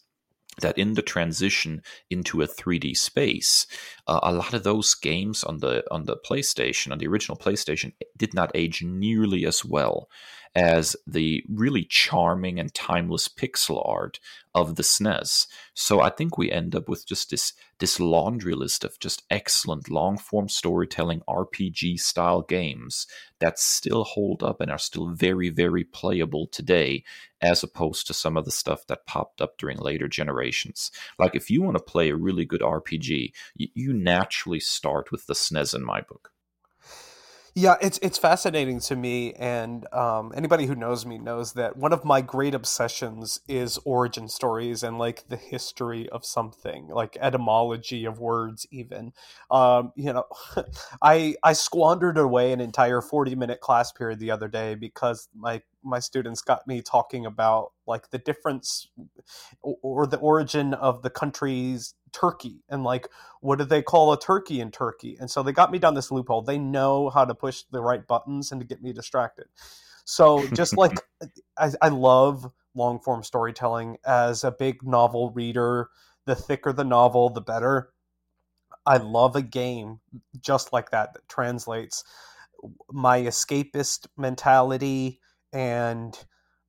[0.60, 3.66] that in the transition into a 3D space,
[4.06, 7.92] uh, a lot of those games on the on the PlayStation, on the original PlayStation,
[8.16, 10.08] did not age nearly as well
[10.54, 14.18] as the really charming and timeless pixel art
[14.54, 15.46] of the SNES.
[15.74, 19.88] So I think we end up with just this this laundry list of just excellent
[19.88, 23.06] long form storytelling RPG style games
[23.38, 27.04] that still hold up and are still very very playable today
[27.40, 30.90] as opposed to some of the stuff that popped up during later generations.
[31.18, 35.26] Like if you want to play a really good RPG, you, you naturally start with
[35.26, 36.32] the SNES in my book.
[37.60, 41.92] Yeah, it's it's fascinating to me, and um, anybody who knows me knows that one
[41.92, 48.04] of my great obsessions is origin stories and like the history of something, like etymology
[48.04, 48.64] of words.
[48.70, 49.12] Even,
[49.50, 50.24] um, you know,
[51.02, 55.60] I I squandered away an entire forty minute class period the other day because my
[55.88, 58.88] my students got me talking about like the difference
[59.62, 63.08] or the origin of the country's turkey and like
[63.40, 65.16] what do they call a turkey in turkey?
[65.20, 66.42] And so they got me down this loophole.
[66.42, 69.46] They know how to push the right buttons and to get me distracted.
[70.04, 71.00] So just like
[71.58, 73.96] I, I love long form storytelling.
[74.06, 75.88] As a big novel reader
[76.28, 77.88] the thicker the novel the better.
[78.84, 80.00] I love a game
[80.40, 82.04] just like that that translates
[82.90, 85.20] my escapist mentality
[85.52, 86.18] and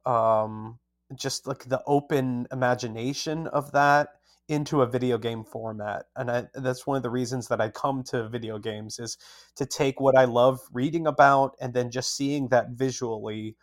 [0.05, 0.79] um,
[1.15, 4.09] just like the open imagination of that
[4.47, 8.03] into a video game format and I, that's one of the reasons that i come
[8.05, 9.17] to video games is
[9.55, 13.55] to take what i love reading about and then just seeing that visually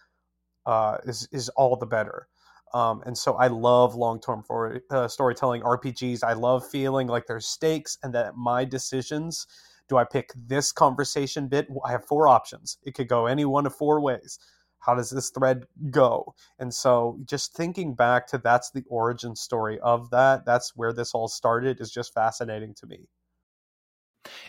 [0.67, 2.29] uh, is, is all the better
[2.75, 7.47] um, and so i love long-term for uh, storytelling rpgs i love feeling like there's
[7.47, 9.47] stakes and that my decisions
[9.89, 11.69] Do I pick this conversation bit?
[11.85, 12.79] I have four options.
[12.83, 14.39] It could go any one of four ways.
[14.81, 16.35] How does this thread go?
[16.59, 21.15] And so, just thinking back to that's the origin story of that, that's where this
[21.15, 23.09] all started, is just fascinating to me.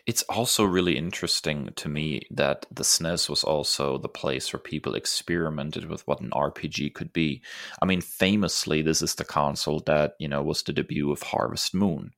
[0.05, 4.95] It's also really interesting to me that the SNES was also the place where people
[4.95, 7.41] experimented with what an RPG could be.
[7.82, 11.73] I mean, famously, this is the console that, you know, was the debut of Harvest
[11.73, 12.11] Moon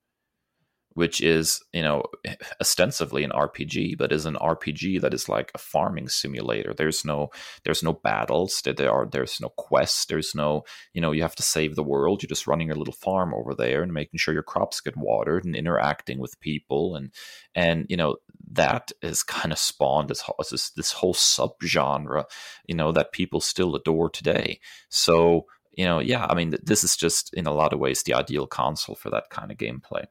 [0.99, 2.03] which is you know
[2.61, 6.73] ostensibly an RPG, but is an RPG that is like a farming simulator.
[6.73, 7.29] There's no
[7.63, 8.61] there's no battles.
[8.65, 10.07] There are there's no quests.
[10.07, 12.21] There's no you know you have to save the world.
[12.21, 15.45] You're just running your little farm over there and making sure your crops get watered
[15.45, 17.13] and interacting with people and
[17.55, 18.17] and you know
[18.51, 20.21] that is kind of spawned this
[20.51, 22.25] this this whole subgenre
[22.67, 24.59] you know that people still adore today.
[24.89, 25.45] So
[25.77, 28.47] you know yeah I mean this is just in a lot of ways the ideal
[28.47, 30.03] console for that kind of gameplay.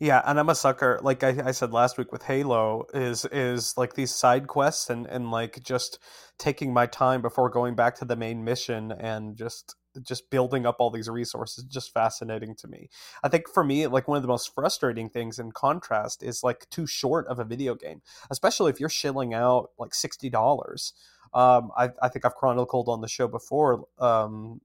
[0.00, 1.00] Yeah, and I'm a sucker.
[1.02, 5.06] Like I, I, said last week with Halo, is is like these side quests and
[5.06, 5.98] and like just
[6.38, 10.76] taking my time before going back to the main mission and just just building up
[10.78, 12.88] all these resources just fascinating to me
[13.24, 16.68] i think for me like one of the most frustrating things in contrast is like
[16.68, 20.92] too short of a video game especially if you're shilling out like $60
[21.32, 24.60] um, I, I think i've chronicled on the show before um,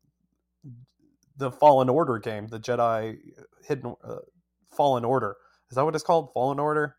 [1.37, 3.17] the fallen order game the jedi
[3.65, 4.17] hidden uh,
[4.75, 5.35] Fallen Order.
[5.69, 6.31] Is that what it's called?
[6.33, 6.95] Fallen Order.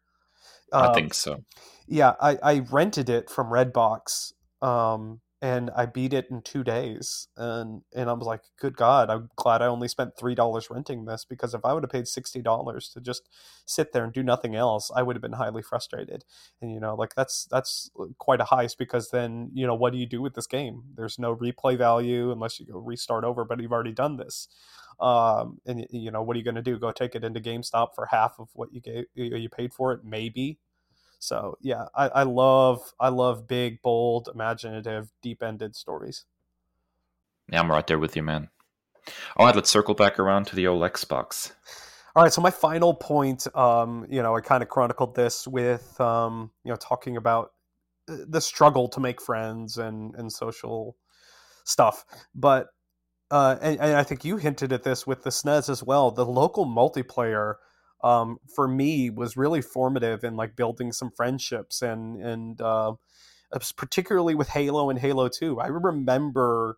[0.73, 1.45] Um, I think so.
[1.87, 7.29] Yeah, I, I rented it from Redbox, um, and I beat it in two days,
[7.37, 11.05] and and I was like, good God, I'm glad I only spent three dollars renting
[11.05, 13.29] this because if I would have paid sixty dollars to just
[13.67, 16.25] sit there and do nothing else, I would have been highly frustrated.
[16.63, 19.99] And you know, like that's that's quite a heist because then you know what do
[19.99, 20.85] you do with this game?
[20.95, 24.49] There's no replay value unless you go restart over, but you've already done this.
[25.01, 26.79] Um, and you know what are you going to do?
[26.79, 30.05] Go take it into GameStop for half of what you gave you paid for it?
[30.05, 30.59] Maybe.
[31.19, 36.25] So yeah, I, I love I love big, bold, imaginative, deep-ended stories.
[37.51, 38.49] Yeah, I'm right there with you, man.
[39.37, 41.53] All right, let's circle back around to the old Xbox.
[42.15, 45.99] All right, so my final point, um, you know, I kind of chronicled this with,
[46.01, 47.53] um, you know, talking about
[48.09, 50.97] uh, the struggle to make friends and and social
[51.65, 52.69] stuff, but
[53.33, 56.11] uh, and, and, I think you hinted at this with the SNES as well.
[56.11, 57.55] The local multiplayer
[58.05, 62.93] um, for me was really formative in like building some friendships and and uh,
[63.77, 65.59] particularly with Halo and Halo Two.
[65.59, 66.77] I remember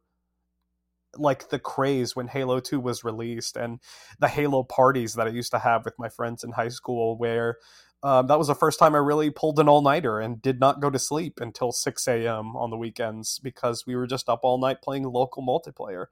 [1.16, 3.78] like the craze when Halo 2 was released and
[4.18, 7.58] the Halo parties that I used to have with my friends in high school where
[8.04, 10.78] um, that was the first time I really pulled an all nighter and did not
[10.78, 12.54] go to sleep until 6 a.m.
[12.54, 16.06] on the weekends because we were just up all night playing local multiplayer.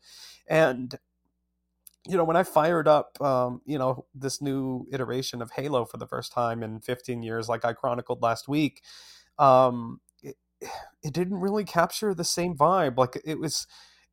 [0.47, 0.99] And,
[2.09, 5.99] you know, when I fired up, um, you know, this new iteration of Halo for
[5.99, 8.81] the first time in 15 years, like I chronicled last week,
[9.39, 10.37] um, it,
[11.03, 12.97] it didn't really capture the same vibe.
[12.97, 13.67] Like it was,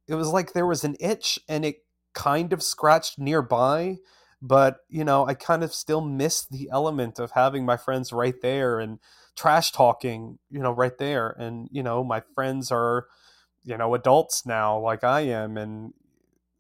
[0.05, 3.99] it was like there was an itch and it kind of scratched nearby
[4.42, 8.42] but you know i kind of still miss the element of having my friends right
[8.42, 9.00] there and
[9.36, 11.30] trash talking you know right there.
[11.30, 13.08] And you know my friends are
[13.64, 15.94] you know adults now like i am and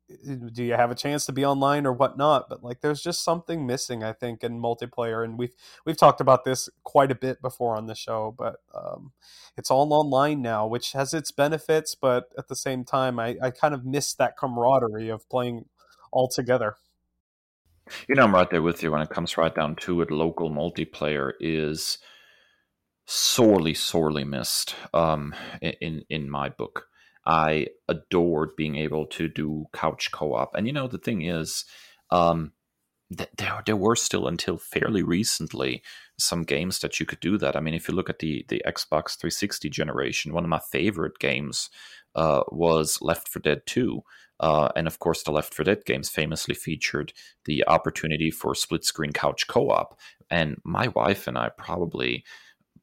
[0.09, 2.49] eh, do you have a chance to be online or whatnot?
[2.49, 5.53] But like there's just something missing i think in multiplayer and we've
[5.85, 9.11] we've talked about this quite a bit before on the show but um,
[9.57, 13.51] it's all online now which has its benefits but at the same time i, I
[13.51, 15.65] kind of miss that camaraderie of playing
[16.11, 16.75] all together
[18.07, 20.11] you know, I'm right there with you when it comes right down to it.
[20.11, 21.97] Local multiplayer is
[23.05, 26.87] sorely, sorely missed um, in in my book.
[27.25, 31.65] I adored being able to do couch co-op, and you know the thing is,
[32.11, 32.53] um,
[33.15, 35.81] th- there there were still until fairly recently
[36.17, 37.55] some games that you could do that.
[37.55, 41.19] I mean, if you look at the the Xbox 360 generation, one of my favorite
[41.19, 41.69] games
[42.15, 44.01] uh, was Left 4 Dead 2,
[44.39, 47.13] uh, and of course, the Left 4 Dead games famously featured
[47.45, 49.99] the opportunity for split screen couch co op.
[50.29, 52.23] And my wife and I probably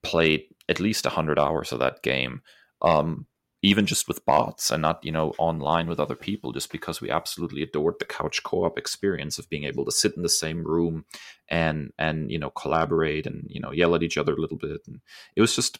[0.03, 2.43] played at least 100 hours of that game,
[2.83, 3.27] um,
[3.63, 7.11] even just with bots and not, you know, online with other people, just because we
[7.11, 10.63] absolutely adored the couch co op experience of being able to sit in the same
[10.63, 11.05] room
[11.49, 14.83] and, and, you know, collaborate and, you know, yell at each other a little bit.
[14.87, 15.01] And
[15.35, 15.79] it was just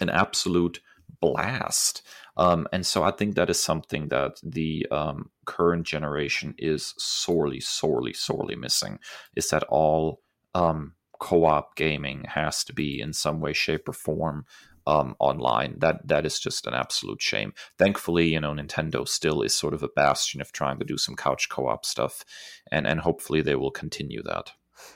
[0.00, 0.80] an absolute
[1.20, 2.02] blast.
[2.36, 7.60] Um, and so I think that is something that the um, current generation is sorely,
[7.60, 8.98] sorely, sorely missing.
[9.34, 10.20] Is that all
[10.54, 14.46] um, co-op gaming has to be in some way, shape, or form
[14.86, 15.76] um, online.
[15.78, 17.52] That that is just an absolute shame.
[17.78, 21.14] Thankfully, you know, Nintendo still is sort of a bastion of trying to do some
[21.14, 22.24] couch co-op stuff,
[22.72, 24.52] and and hopefully they will continue that.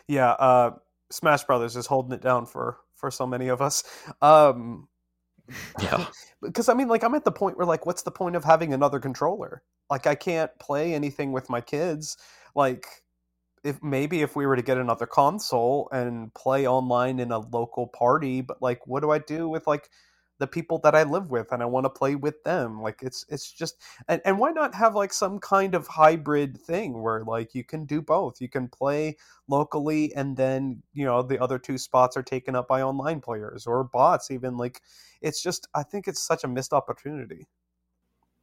[0.09, 0.71] Yeah, uh,
[1.11, 3.85] Smash Brothers is holding it down for for so many of us.
[4.23, 4.89] Um,
[5.83, 6.07] Yeah.
[6.41, 8.73] because I mean, like, I'm at the point where, like, what's the point of having
[8.73, 9.63] another controller?
[9.91, 12.17] Like, I can't play anything with my kids.
[12.55, 12.87] Like,
[13.65, 17.87] if maybe if we were to get another console and play online in a local
[17.87, 19.89] party, but like, what do I do with like
[20.43, 22.83] the people that I live with and I want to play with them?
[22.83, 27.01] Like, it's it's just and and why not have like some kind of hybrid thing
[27.01, 28.41] where like you can do both?
[28.41, 29.17] You can play
[29.49, 33.67] locally and then you know the other two spots are taken up by online players
[33.67, 34.81] or bots even like
[35.21, 37.47] it's just i think it's such a missed opportunity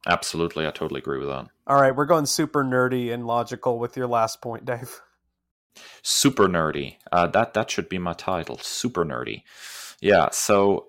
[0.06, 0.66] Absolutely.
[0.66, 1.48] I totally agree with that.
[1.66, 5.00] all right we're going super nerdy and logical with your last point dave
[6.02, 6.96] Super nerdy.
[7.12, 8.58] Uh, that that should be my title.
[8.58, 9.42] Super nerdy.
[10.00, 10.30] Yeah.
[10.30, 10.88] So,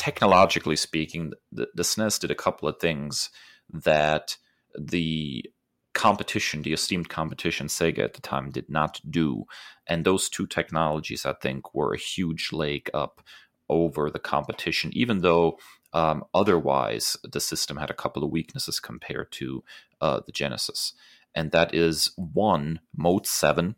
[0.00, 3.28] technologically speaking, the, the SNES did a couple of things
[3.70, 4.38] that
[4.74, 5.44] the
[5.92, 9.44] competition, the esteemed competition, Sega at the time did not do,
[9.86, 13.20] and those two technologies, I think, were a huge leg up
[13.68, 14.90] over the competition.
[14.94, 15.58] Even though
[15.92, 19.62] um, otherwise the system had a couple of weaknesses compared to
[20.00, 20.94] uh, the Genesis,
[21.34, 23.74] and that is one, Mode Seven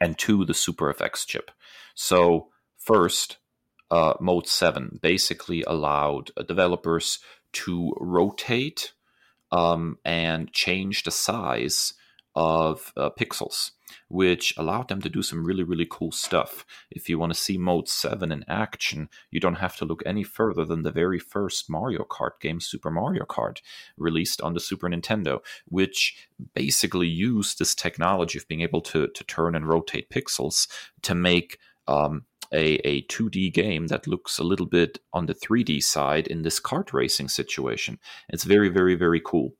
[0.00, 1.50] and two, the Super FX chip.
[1.94, 3.36] So, first,
[3.90, 7.18] uh, Mode 7 basically allowed uh, developers
[7.52, 8.92] to rotate
[9.52, 11.94] um, and change the size
[12.34, 13.70] of uh, pixels,
[14.08, 16.66] which allowed them to do some really, really cool stuff.
[16.90, 20.24] If you want to see Mode 7 in action, you don't have to look any
[20.24, 23.58] further than the very first Mario Kart game, Super Mario Kart,
[23.96, 29.24] released on the Super Nintendo, which basically used this technology of being able to, to
[29.24, 30.66] turn and rotate pixels
[31.02, 32.24] to make um,
[32.54, 36.60] a, a 2D game that looks a little bit on the 3D side in this
[36.60, 37.98] kart racing situation.
[38.28, 39.54] It's very, very, very cool.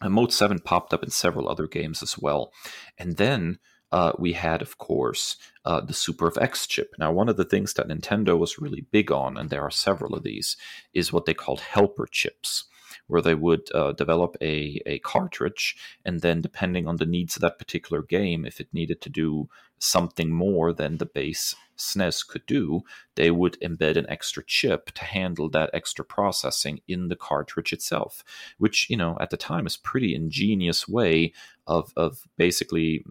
[0.00, 2.52] And Mode 7 popped up in several other games as well.
[2.98, 3.58] And then
[3.92, 6.90] uh, we had, of course, uh, the Super FX chip.
[6.98, 10.14] Now, one of the things that Nintendo was really big on, and there are several
[10.14, 10.56] of these,
[10.92, 12.64] is what they called helper chips,
[13.06, 17.42] where they would uh, develop a, a cartridge, and then depending on the needs of
[17.42, 19.48] that particular game, if it needed to do
[19.78, 22.82] something more than the base SNES could do,
[23.16, 28.24] they would embed an extra chip to handle that extra processing in the cartridge itself,
[28.58, 31.32] which, you know, at the time is pretty ingenious way
[31.66, 33.04] of, of basically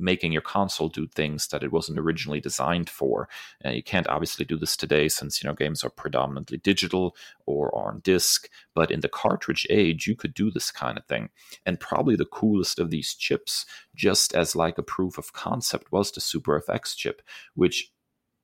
[0.00, 3.28] making your console do things that it wasn't originally designed for.
[3.64, 7.74] Uh, you can't obviously do this today since you know games are predominantly digital or
[7.76, 11.28] on disk, but in the cartridge age, you could do this kind of thing.
[11.66, 16.10] And probably the coolest of these chips, just as like a proof of concept, was
[16.10, 17.22] the Super FX chip,
[17.54, 17.92] which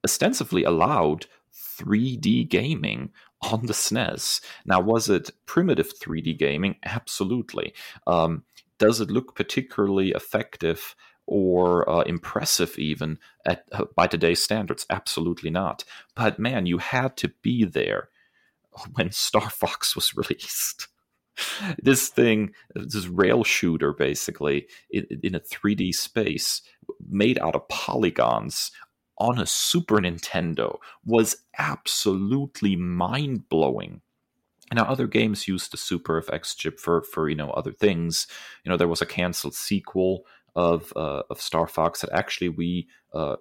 [0.05, 1.27] ostensibly allowed
[1.79, 3.11] 3D gaming
[3.43, 4.41] on the SNES.
[4.65, 6.77] Now, was it primitive 3D gaming?
[6.85, 7.75] Absolutely.
[8.07, 8.45] Um,
[8.79, 10.95] does it look particularly effective
[11.27, 14.87] or uh, impressive even at, uh, by today's standards?
[14.91, 15.85] Absolutely not.
[16.15, 18.09] But man, you had to be there
[18.95, 20.89] when Star Fox was released.
[21.83, 26.63] this thing, this rail shooter, basically in, in a 3D space
[27.07, 28.71] made out of polygons
[29.19, 34.03] on a Super Nintendo was absolutely mind blowing.
[34.73, 38.27] Now, other games used the Super FX chip for, for you know other things.
[38.65, 40.25] You know, there was a canceled sequel
[40.57, 43.37] of uh, of Star Fox that actually we uh,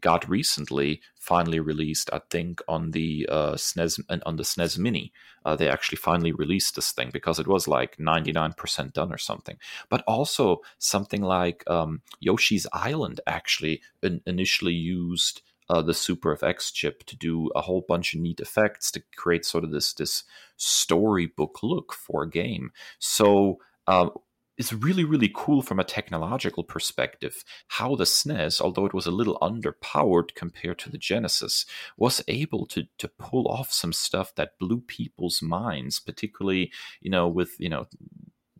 [0.00, 2.08] got recently finally released.
[2.12, 5.12] I think on the uh, SNES on the SNES Mini,
[5.44, 9.12] uh, they actually finally released this thing because it was like ninety nine percent done
[9.12, 9.58] or something.
[9.90, 15.42] But also something like um, Yoshi's Island actually in- initially used.
[15.68, 19.44] Uh, the Super FX chip to do a whole bunch of neat effects to create
[19.44, 20.24] sort of this this
[20.56, 22.72] storybook look for a game.
[22.98, 24.08] So uh,
[24.60, 29.10] it's really, really cool from a technological perspective how the SNES, although it was a
[29.10, 31.64] little underpowered compared to the Genesis,
[31.96, 37.26] was able to to pull off some stuff that blew people's minds, particularly, you know,
[37.26, 37.86] with, you know,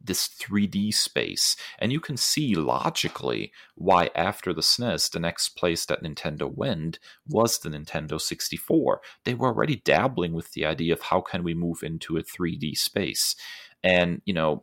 [0.02, 1.54] this 3D space.
[1.78, 6.98] And you can see logically why, after the SNES, the next place that Nintendo went
[7.28, 9.02] was the Nintendo 64.
[9.26, 12.78] They were already dabbling with the idea of how can we move into a 3D
[12.78, 13.36] space.
[13.84, 14.62] And, you know,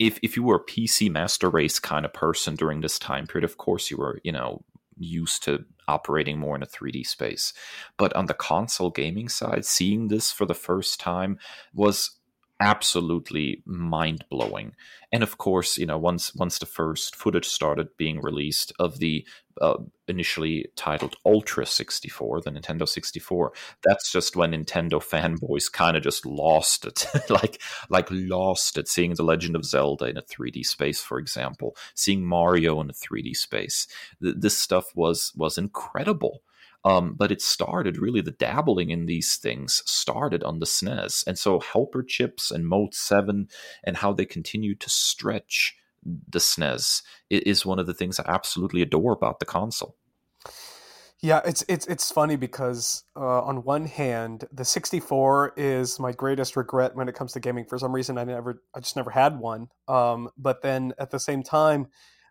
[0.00, 3.44] if if you were a PC master race kind of person during this time period,
[3.44, 4.64] of course you were, you know,
[4.98, 7.52] used to operating more in a 3D space.
[7.96, 11.38] But on the console gaming side, seeing this for the first time
[11.74, 12.18] was
[12.60, 14.74] absolutely mind blowing.
[15.12, 19.26] And of course, you know, once once the first footage started being released of the
[19.60, 23.52] uh, initially titled Ultra 64, the Nintendo 64,
[23.82, 28.88] that's just when Nintendo fanboys kind of just lost it, like like lost it.
[28.88, 32.94] Seeing the Legend of Zelda in a 3D space, for example, seeing Mario in a
[32.94, 33.86] 3D space,
[34.22, 36.42] Th- this stuff was was incredible.
[36.84, 41.38] Um, but it started really the dabbling in these things started on the SNES, and
[41.38, 43.48] so helper chips and Mode Seven
[43.84, 48.82] and how they continue to stretch the SNES is one of the things I absolutely
[48.82, 49.96] adore about the console.
[51.22, 56.56] Yeah, it's it's it's funny because uh, on one hand, the 64 is my greatest
[56.56, 57.66] regret when it comes to gaming.
[57.66, 59.68] For some reason, I never, I just never had one.
[59.86, 61.88] Um, but then at the same time,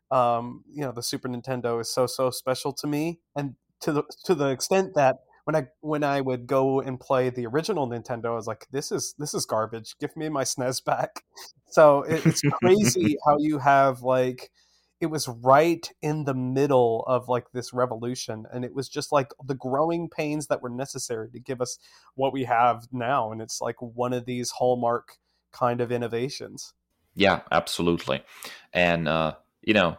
[0.09, 4.03] um, you know, the Super Nintendo is so so special to me, and to the
[4.25, 8.27] to the extent that when I when I would go and play the original Nintendo,
[8.27, 9.95] I was like, "This is this is garbage.
[9.99, 11.23] Give me my SNES back."
[11.71, 14.49] So it, it's crazy how you have like
[14.99, 19.27] it was right in the middle of like this revolution and it was just like
[19.45, 21.77] the growing pains that were necessary to give us
[22.15, 25.17] what we have now and it's like one of these hallmark
[25.51, 26.73] kind of innovations
[27.15, 28.21] yeah absolutely
[28.73, 29.97] and uh you know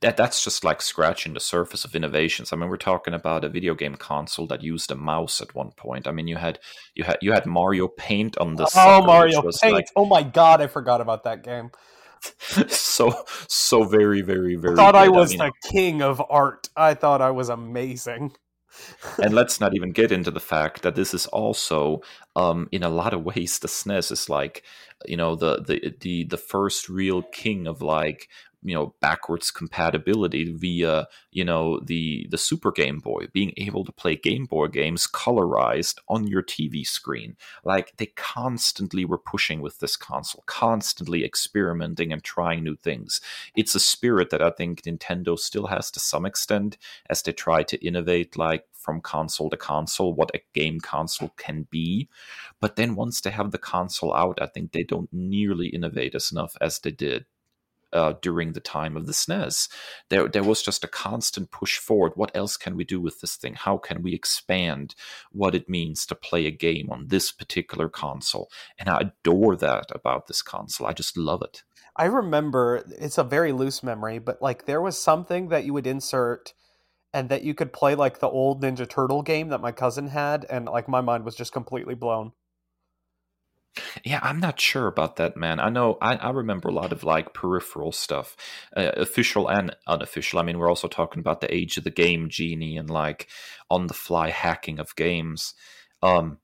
[0.00, 2.52] that that's just like scratching the surface of innovations.
[2.52, 5.70] I mean, we're talking about a video game console that used a mouse at one
[5.72, 6.06] point.
[6.06, 6.58] I mean, you had
[6.94, 9.74] you had you had Mario Paint on the oh Mario Paint.
[9.74, 11.70] Like, oh my god, I forgot about that game.
[12.68, 14.74] so so very very very.
[14.74, 14.98] I thought good.
[14.98, 16.68] I was I mean, the king of art.
[16.76, 18.32] I thought I was amazing.
[19.22, 22.02] and let's not even get into the fact that this is also,
[22.34, 24.62] um, in a lot of ways, the SNES is like,
[25.06, 28.28] you know, the the the the first real king of like
[28.66, 33.92] you know backwards compatibility via you know the the super game boy being able to
[33.92, 37.36] play game boy games colorized on your tv screen.
[37.64, 43.20] Like they constantly were pushing with this console constantly experimenting and trying new things.
[43.54, 46.76] It's a spirit that i think nintendo still has to some extent
[47.08, 51.66] as they try to innovate like from console to console what a game console can
[51.70, 52.08] be.
[52.60, 56.32] But then once they have the console out i think they don't nearly innovate as
[56.32, 57.26] enough as they did
[57.92, 59.68] uh, during the time of the SNES.
[60.10, 62.12] There, there was just a constant push forward.
[62.14, 63.54] What else can we do with this thing?
[63.54, 64.94] How can we expand
[65.32, 68.48] what it means to play a game on this particular console?
[68.78, 70.86] And I adore that about this console.
[70.86, 71.62] I just love it.
[71.96, 75.86] I remember it's a very loose memory, but like there was something that you would
[75.86, 76.52] insert
[77.14, 80.44] and that you could play like the old Ninja Turtle game that my cousin had,
[80.50, 82.32] and like my mind was just completely blown.
[84.04, 85.60] Yeah, I'm not sure about that, man.
[85.60, 88.36] I know I, I remember a lot of like peripheral stuff,
[88.76, 90.38] uh, official and unofficial.
[90.38, 93.28] I mean, we're also talking about the age of the game genie and like
[93.70, 95.54] on the fly hacking of games.
[96.02, 96.38] Um,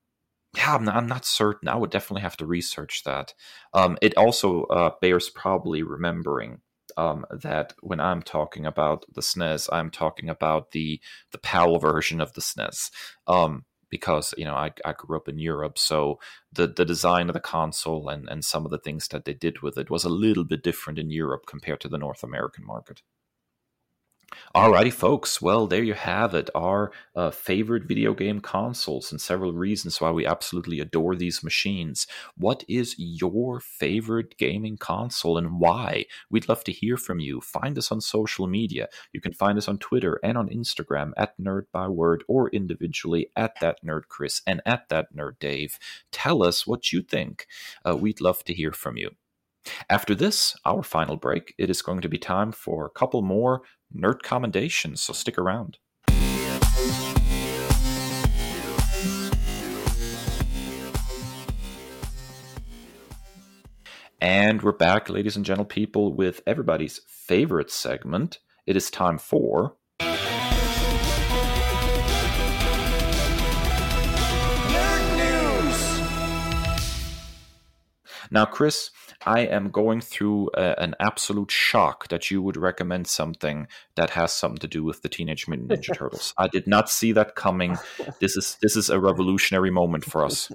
[0.57, 1.69] yeah, I'm not, I'm not, certain.
[1.69, 3.33] I would definitely have to research that.
[3.73, 6.61] Um, it also uh, bears probably remembering
[6.97, 12.21] um, that when I'm talking about the SNES, I'm talking about the the PAL version
[12.21, 12.91] of the SNES.
[13.27, 16.19] Um, because you know I, I grew up in Europe, so
[16.53, 19.61] the the design of the console and and some of the things that they did
[19.63, 23.03] with it was a little bit different in Europe compared to the North American market.
[24.55, 25.41] Alrighty, folks.
[25.41, 26.51] Well, there you have it.
[26.55, 32.07] Our uh, favorite video game consoles and several reasons why we absolutely adore these machines.
[32.37, 36.07] What is your favorite gaming console and why?
[36.31, 37.41] We'd love to hear from you.
[37.41, 38.89] Find us on social media.
[39.13, 43.59] You can find us on Twitter and on Instagram at Nerd Byword or individually at
[43.61, 45.79] that Nerd Kris and at that Nerd Dave.
[46.11, 47.47] Tell us what you think.
[47.87, 49.13] Uh, we'd love to hear from you.
[49.89, 53.63] After this, our final break, it is going to be time for a couple more
[53.97, 55.79] nerd commendations, so stick around.
[64.21, 68.39] And we're back, ladies and gentle people, with everybody's favorite segment.
[68.67, 69.75] It is time for.
[74.71, 76.01] Nerd News!
[78.31, 78.91] Now, Kris,
[79.27, 83.67] I am going through a, an absolute shock that you would recommend something
[83.97, 86.35] that has something to do with the Teenage Mutant Ninja Turtles.
[86.39, 87.79] I did not see that coming.
[88.21, 90.51] This is this is a revolutionary moment for us.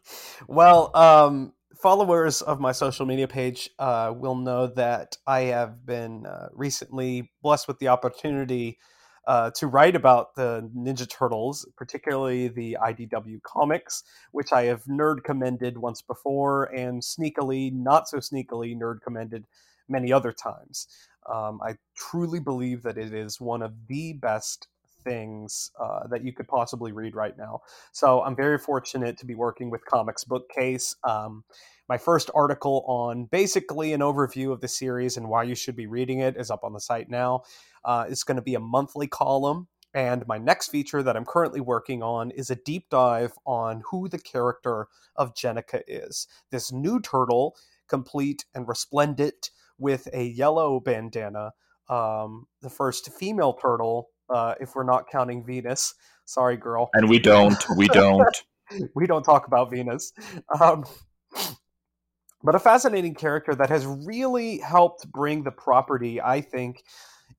[0.46, 6.26] well, um, followers of my social media page uh, will know that I have been
[6.26, 8.78] uh, recently blessed with the opportunity
[9.26, 14.02] uh, to write about the Ninja Turtles, particularly the IDW comics,
[14.32, 19.44] which I have nerd commended once before and sneakily, not so sneakily, nerd commended
[19.88, 20.88] many other times.
[21.32, 24.66] Um, I truly believe that it is one of the best
[25.04, 27.60] things uh, that you could possibly read right now.
[27.92, 30.96] So I'm very fortunate to be working with Comics Bookcase.
[31.04, 31.44] Um,
[31.88, 35.86] my first article on basically an overview of the series and why you should be
[35.86, 37.42] reading it is up on the site now.
[37.84, 39.68] Uh, it's going to be a monthly column.
[39.94, 44.08] And my next feature that I'm currently working on is a deep dive on who
[44.08, 46.26] the character of Jennika is.
[46.50, 47.56] This new turtle,
[47.88, 51.52] complete and resplendent with a yellow bandana,
[51.90, 55.94] um, the first female turtle uh, if we're not counting Venus.
[56.24, 56.88] Sorry, girl.
[56.94, 57.62] And we don't.
[57.76, 58.42] We don't.
[58.94, 60.12] we don't talk about Venus.
[60.58, 60.84] Um,
[62.42, 66.82] but a fascinating character that has really helped bring the property, I think,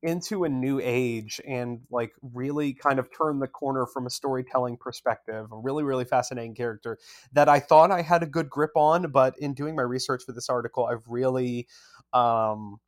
[0.04, 4.78] into a new age and like really kind of turn the corner from a storytelling
[4.78, 5.48] perspective.
[5.52, 7.00] A really, really fascinating character
[7.32, 10.34] that I thought I had a good grip on, but in doing my research for
[10.34, 11.68] this article, I've really
[12.12, 12.80] um,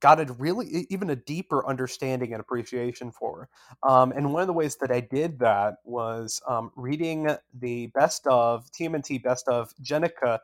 [0.00, 3.48] got a really even a deeper understanding and appreciation for.
[3.82, 8.26] Um, and one of the ways that I did that was um, reading the best
[8.26, 10.38] of TMNT Best of jennika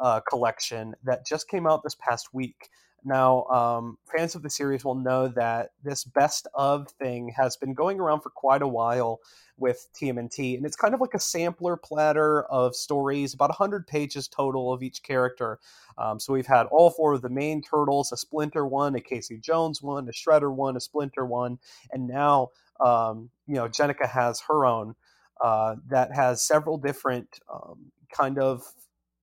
[0.00, 2.68] uh, collection that just came out this past week.
[3.04, 7.74] Now, um, fans of the series will know that this best of thing has been
[7.74, 9.20] going around for quite a while
[9.56, 14.28] with TMNT, and it's kind of like a sampler platter of stories, about 100 pages
[14.28, 15.58] total of each character.
[15.98, 19.38] Um, so we've had all four of the main turtles, a Splinter one, a Casey
[19.38, 21.58] Jones one, a Shredder one, a Splinter one,
[21.90, 22.50] and now,
[22.80, 24.94] um, you know, Jennika has her own
[25.42, 28.62] uh, that has several different um, kind of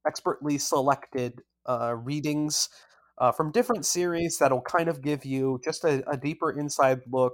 [0.05, 2.69] expertly selected uh, readings
[3.19, 7.33] uh, from different series that'll kind of give you just a, a deeper inside look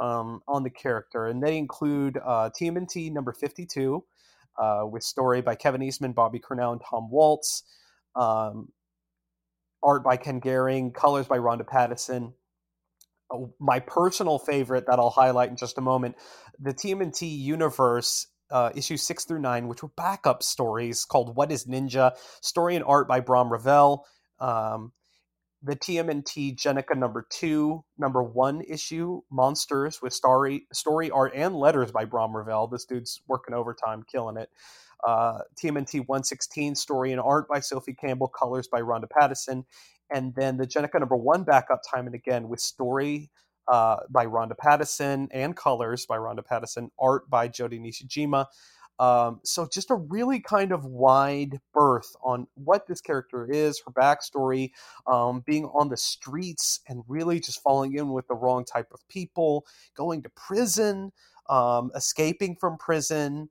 [0.00, 1.26] um, on the character.
[1.26, 4.04] And they include uh, TMNT number 52,
[4.58, 7.64] uh, with story by Kevin Eastman, Bobby Curnow, and Tom Waltz.
[8.16, 8.68] Um,
[9.82, 12.34] art by Ken Garing, colors by Ronda Pattison.
[13.32, 16.16] Oh, my personal favorite that I'll highlight in just a moment
[16.58, 21.66] the TMNT universe uh, issue six through nine, which were backup stories called "What Is
[21.66, 22.12] Ninja,"
[22.42, 24.04] story and art by Brahm Revel.
[24.40, 24.92] Um,
[25.62, 31.92] the TMNT Jennika number two, number one issue, Monsters with story, story art and letters
[31.92, 32.66] by Brahm Revel.
[32.66, 34.50] This dude's working overtime, killing it.
[35.06, 39.64] Uh, TMNT 116, story and art by Sophie Campbell, colors by Ronda Pattison.
[40.10, 43.30] And then the Jennika number one backup time and again with story
[43.68, 48.46] uh, by Ronda Pattison and colors by Ronda Pattison, art by Jody Nishijima.
[49.00, 53.92] Um, so just a really kind of wide berth on what this character is, her
[53.92, 54.72] backstory,
[55.06, 59.00] um, being on the streets and really just falling in with the wrong type of
[59.08, 59.64] people,
[59.96, 61.12] going to prison,
[61.48, 63.48] um, escaping from prison,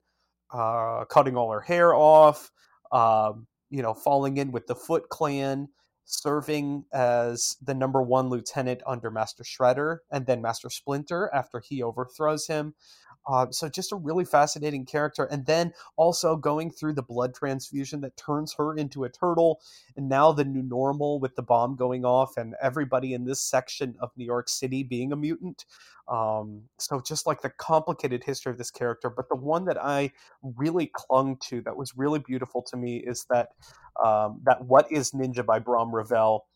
[0.52, 2.52] uh, cutting all her hair off,
[2.92, 5.68] um, you know, falling in with the Foot Clan,
[6.04, 11.82] serving as the number one lieutenant under Master Shredder and then Master Splinter after he
[11.82, 12.74] overthrows him.
[13.28, 18.00] Uh, so just a really fascinating character, and then also going through the blood transfusion
[18.00, 19.60] that turns her into a turtle,
[19.96, 23.94] and now the new normal with the bomb going off, and everybody in this section
[24.00, 25.64] of New York City being a mutant.
[26.08, 30.10] Um, so just like the complicated history of this character, but the one that I
[30.42, 33.50] really clung to, that was really beautiful to me, is that
[34.04, 36.46] um, that "What Is Ninja" by Brahm Revel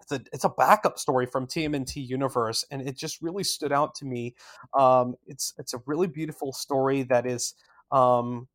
[0.00, 3.94] it's a it's a backup story from TMNT Universe, and it just really stood out
[3.96, 4.34] to me.
[4.78, 7.54] Um, it's it's a really beautiful story that is
[7.90, 8.48] um,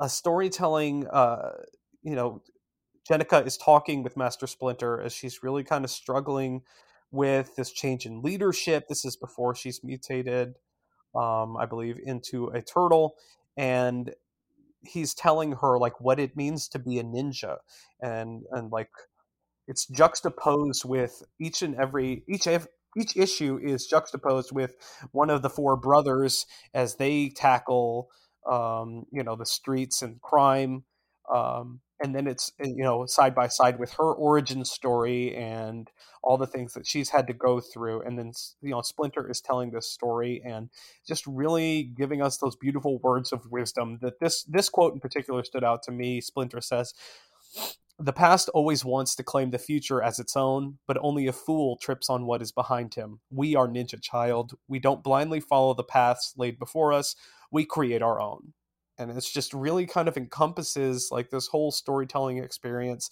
[0.00, 1.06] a storytelling.
[1.08, 1.52] Uh,
[2.02, 2.42] you know,
[3.08, 6.62] Jennika is talking with Master Splinter as she's really kind of struggling
[7.10, 8.86] with this change in leadership.
[8.88, 10.54] This is before she's mutated,
[11.14, 13.16] um, I believe, into a turtle,
[13.56, 14.14] and
[14.82, 17.58] he's telling her like what it means to be a ninja
[18.00, 18.90] and and like
[19.70, 22.46] it's juxtaposed with each and every each
[22.96, 24.74] each issue is juxtaposed with
[25.12, 26.44] one of the four brothers
[26.74, 28.08] as they tackle
[28.50, 30.84] um, you know the streets and crime
[31.32, 35.90] um, and then it's you know side by side with her origin story and
[36.22, 38.02] all the things that she's had to go through.
[38.02, 40.70] And then you know splinter is telling this story and
[41.06, 45.44] just really giving us those beautiful words of wisdom that this this quote in particular
[45.44, 46.20] stood out to me.
[46.20, 46.94] Splinter says
[48.00, 51.76] the past always wants to claim the future as its own, but only a fool
[51.76, 53.20] trips on what is behind him.
[53.30, 54.54] We are Ninja Child.
[54.68, 57.14] We don't blindly follow the paths laid before us,
[57.52, 58.54] we create our own.
[58.96, 63.10] And it's just really kind of encompasses like this whole storytelling experience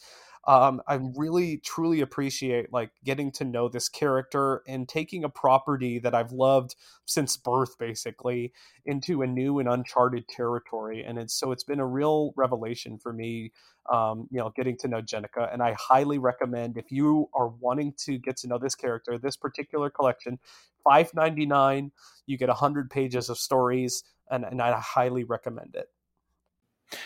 [0.48, 5.98] um, I really truly appreciate like getting to know this character and taking a property
[5.98, 6.74] that I've loved
[7.04, 8.54] since birth, basically,
[8.86, 11.04] into a new and uncharted territory.
[11.06, 13.52] And it's so it's been a real revelation for me,
[13.92, 15.52] um, you know, getting to know Jennika.
[15.52, 19.36] And I highly recommend if you are wanting to get to know this character, this
[19.36, 20.38] particular collection,
[20.82, 21.92] five ninety nine,
[22.24, 25.88] you get hundred pages of stories, and, and I highly recommend it.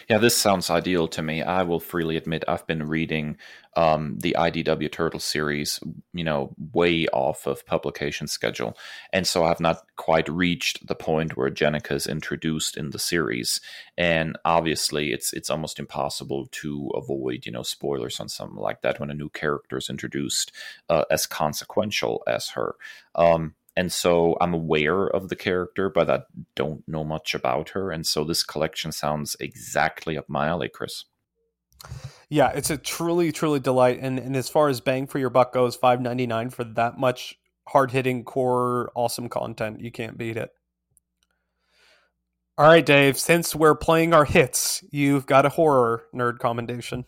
[0.09, 1.43] Yeah, this sounds ideal to me.
[1.43, 3.37] I will freely admit I've been reading
[3.75, 5.81] um, the IDW Turtle series,
[6.13, 8.77] you know, way off of publication schedule,
[9.13, 13.61] and so I've not quite reached the point where Jennika is introduced in the series.
[13.99, 19.01] And obviously, it's it's almost impossible to avoid, you know, spoilers on something like that
[19.01, 20.53] when a new character is introduced
[20.91, 22.77] uh, as consequential as her.
[23.15, 26.21] Um, and so I'm aware of the character, but I
[26.55, 27.91] don't know much about her.
[27.91, 31.05] And so this collection sounds exactly up my alley, Kris.
[32.29, 33.99] Yeah, it's a truly, truly delight.
[34.01, 36.99] And and as far as bang for your buck goes, five ninety nine for that
[36.99, 40.51] much hard hitting core awesome content, you can't beat it.
[42.59, 43.19] All right, Dave.
[43.19, 47.07] Since we're playing our hits, you've got a horror nerd commendation.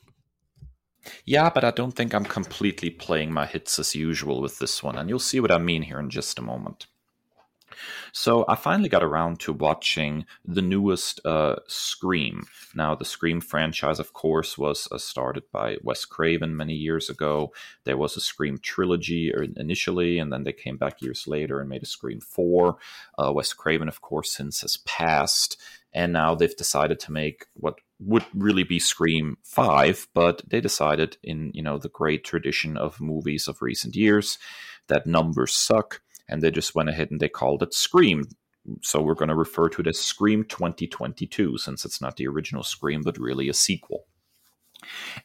[1.24, 4.96] Yeah, but I don't think I'm completely playing my hits as usual with this one,
[4.96, 6.86] and you'll see what I mean here in just a moment.
[8.12, 12.44] So I finally got around to watching the newest uh, Scream.
[12.74, 17.52] Now, the Scream franchise, of course, was uh, started by Wes Craven many years ago.
[17.84, 21.82] There was a Scream trilogy initially, and then they came back years later and made
[21.82, 22.76] a Scream 4.
[23.18, 25.60] Uh, Wes Craven, of course, since has passed,
[25.94, 31.16] and now they've decided to make what would really be Scream 5, but they decided
[31.22, 34.38] in, you know, the great tradition of movies of recent years
[34.88, 38.24] that numbers suck and they just went ahead and they called it Scream.
[38.82, 42.64] So we're going to refer to it as Scream 2022 since it's not the original
[42.64, 44.06] Scream but really a sequel.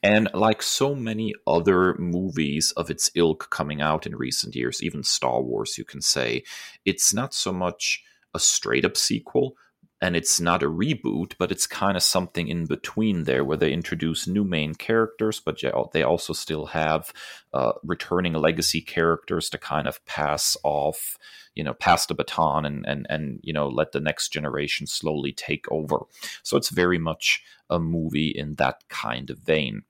[0.04, 5.04] And like so many other movies of its ilk coming out in recent years, even
[5.04, 6.44] Star Wars, you can say,
[6.86, 8.04] it's not so much
[8.34, 9.56] a straight up sequel,
[10.02, 13.74] and it's not a reboot, but it's kind of something in between there where they
[13.74, 17.12] introduce new main characters, but they also still have
[17.54, 21.18] uh, returning legacy characters to kind of pass off,
[21.54, 25.34] you know, pass the baton and and and you know let the next generation slowly
[25.34, 26.00] take over.
[26.44, 29.84] So it's very much a movie in that kind of vein.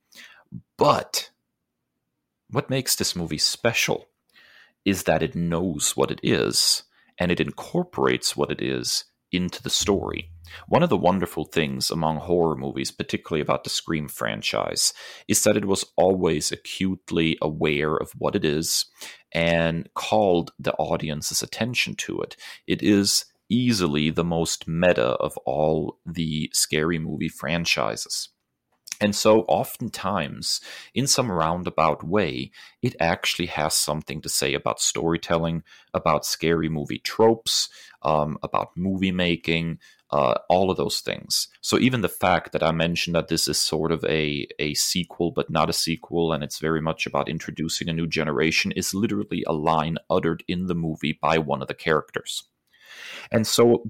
[0.77, 1.29] But
[2.49, 4.07] what makes this movie special
[4.85, 6.83] is that it knows what it is
[7.19, 10.29] and it incorporates what it is into the story.
[10.67, 14.93] One of the wonderful things among horror movies, particularly about the Scream franchise,
[15.27, 18.85] is that it was always acutely aware of what it is
[19.31, 22.35] and called the audience's attention to it.
[22.67, 28.29] It is easily the most meta of all the scary movie franchises.
[29.01, 30.59] And so, oftentimes,
[30.93, 36.99] in some roundabout way, it actually has something to say about storytelling, about scary movie
[36.99, 37.69] tropes,
[38.01, 39.79] um, about movie making,
[40.11, 41.47] uh, all of those things.
[41.61, 45.31] So even the fact that I mentioned that this is sort of a a sequel
[45.31, 49.43] but not a sequel, and it's very much about introducing a new generation, is literally
[49.47, 52.43] a line uttered in the movie by one of the characters.
[53.31, 53.89] And so,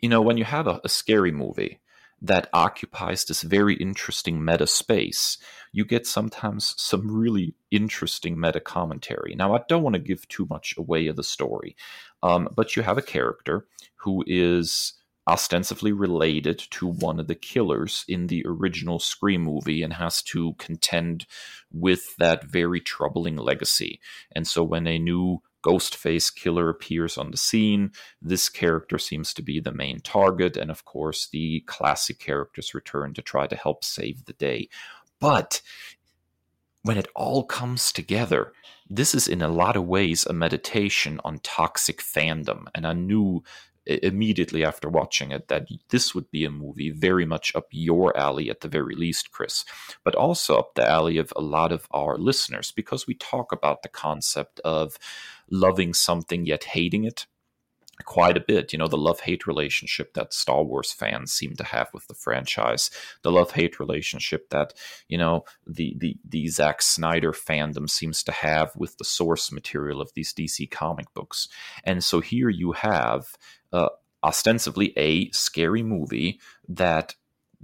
[0.00, 1.78] you know, when you have a, a scary movie
[2.20, 5.38] that occupies this very interesting meta space,
[5.72, 9.34] you get sometimes some really interesting meta commentary.
[9.36, 11.76] Now, I don't want to give too much away of the story,
[12.22, 13.66] um, but you have a character
[13.96, 14.94] who is
[15.28, 20.54] ostensibly related to one of the killers in the original Scream movie and has to
[20.54, 21.26] contend
[21.70, 24.00] with that very troubling legacy.
[24.34, 27.92] And so when a new Ghostface killer appears on the scene.
[28.22, 33.14] This character seems to be the main target, and of course, the classic characters return
[33.14, 34.68] to try to help save the day.
[35.20, 35.62] But
[36.82, 38.52] when it all comes together,
[38.88, 42.66] this is in a lot of ways a meditation on toxic fandom.
[42.74, 43.42] And I knew
[43.88, 48.50] immediately after watching it that this would be a movie very much up your alley
[48.50, 49.64] at the very least, Kris,
[50.04, 53.82] but also up the alley of a lot of our listeners because we talk about
[53.82, 54.98] the concept of
[55.50, 57.26] loving something yet hating it
[58.04, 58.72] quite a bit.
[58.72, 62.14] You know, the love hate relationship that Star Wars fans seem to have with the
[62.14, 62.90] franchise,
[63.22, 64.74] the love hate relationship that
[65.08, 70.00] you know the the the Zack Snyder fandom seems to have with the source material
[70.00, 71.48] of these DC comic books.
[71.84, 73.36] And so here you have
[73.72, 73.88] uh,
[74.22, 77.14] ostensibly a scary movie that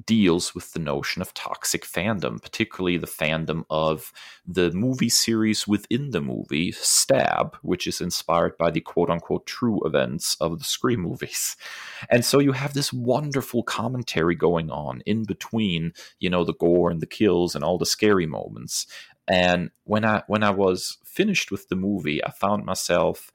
[0.04, 4.12] deals with the notion of toxic fandom, particularly the fandom of
[4.46, 9.80] the movie series within the movie, Stab, which is inspired by the quote unquote true
[9.84, 11.56] events of the Scream movies.
[12.10, 16.90] And so you have this wonderful commentary going on in between, you know, the gore
[16.90, 18.86] and the kills and all the scary moments.
[19.26, 23.32] And when I when I was finished with the movie, I found myself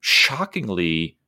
[0.00, 1.18] shockingly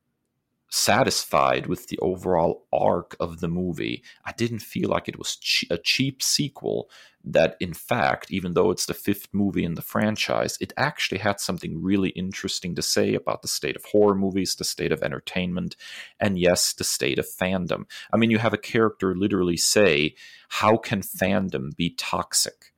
[0.69, 4.03] satisfied with the overall arc of the movie.
[4.23, 5.37] I didn't feel like it was
[5.69, 6.89] a cheap sequel
[7.23, 11.39] that, in fact, even though it's the fifth movie in the franchise, it actually had
[11.39, 15.75] something really interesting to say about the state of horror movies, the state of entertainment,
[16.19, 17.85] and yes, the state of fandom.
[18.13, 20.15] I mean, you have a character literally say,
[20.49, 22.73] How can fandom be toxic?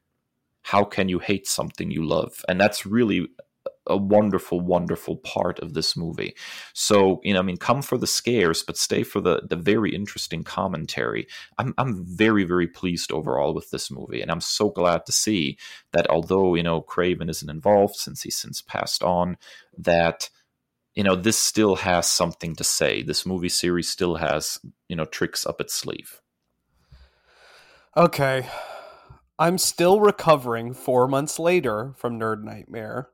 [0.63, 2.43] How can you hate something you love?
[2.47, 3.27] And that's really
[3.91, 6.35] a wonderful, wonderful part of this movie.
[6.73, 9.93] So, you know, I mean, come for the scares, but stay for the the very
[9.93, 11.27] interesting commentary.
[11.57, 15.57] I'm I'm very, very pleased overall with this movie, and I'm so glad to see
[15.93, 19.37] that although you know Craven isn't involved since he's since passed on,
[19.77, 20.29] that
[20.95, 23.01] you know, this still has something to say.
[23.01, 26.19] This movie series still has, you know, tricks up its sleeve.
[27.95, 28.47] Okay.
[29.39, 33.09] I'm still recovering four months later from Nerd Nightmare.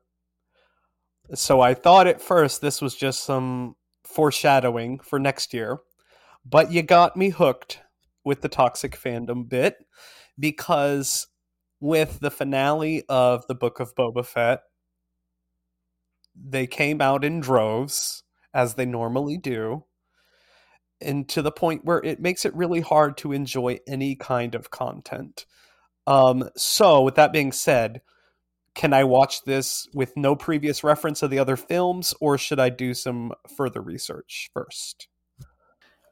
[1.34, 5.78] So I thought at first this was just some foreshadowing for next year.
[6.44, 7.80] But you got me hooked
[8.24, 9.76] with the toxic fandom bit
[10.38, 11.26] because
[11.80, 14.60] with the finale of the Book of Boba Fett,
[16.34, 18.22] they came out in droves,
[18.54, 19.84] as they normally do,
[21.00, 24.70] and to the point where it makes it really hard to enjoy any kind of
[24.70, 25.46] content.
[26.06, 28.00] Um, so, with that being said,
[28.78, 32.68] can I watch this with no previous reference of the other films, or should I
[32.68, 35.08] do some further research first?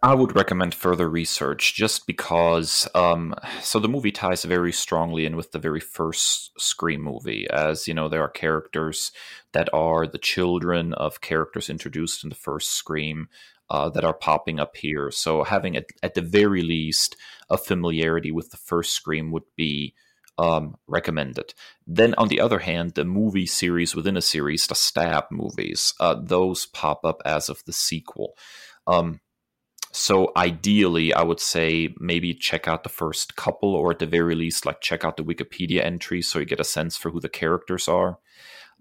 [0.03, 2.89] I would recommend further research just because.
[2.93, 7.87] Um, so the movie ties very strongly in with the very first Scream movie, as
[7.87, 9.13] you know, there are characters
[9.53, 13.29] that are the children of characters introduced in the first Scream
[13.71, 15.13] uh, that are popping up here.
[15.13, 17.17] So having at, at the very least
[17.49, 19.95] a familiarity with the first Scream would be
[20.39, 21.55] um, recommended.
[21.87, 26.17] Then, on the other hand, the movie series within a series, the Stab movies, uh,
[26.21, 28.37] those pop up as of the sequel.
[28.87, 29.21] Um,
[29.93, 34.35] so ideally, I would say maybe check out the first couple, or at the very
[34.35, 37.31] least, like check out the Wikipedia entry so you get a sense for who the
[37.31, 38.19] characters are.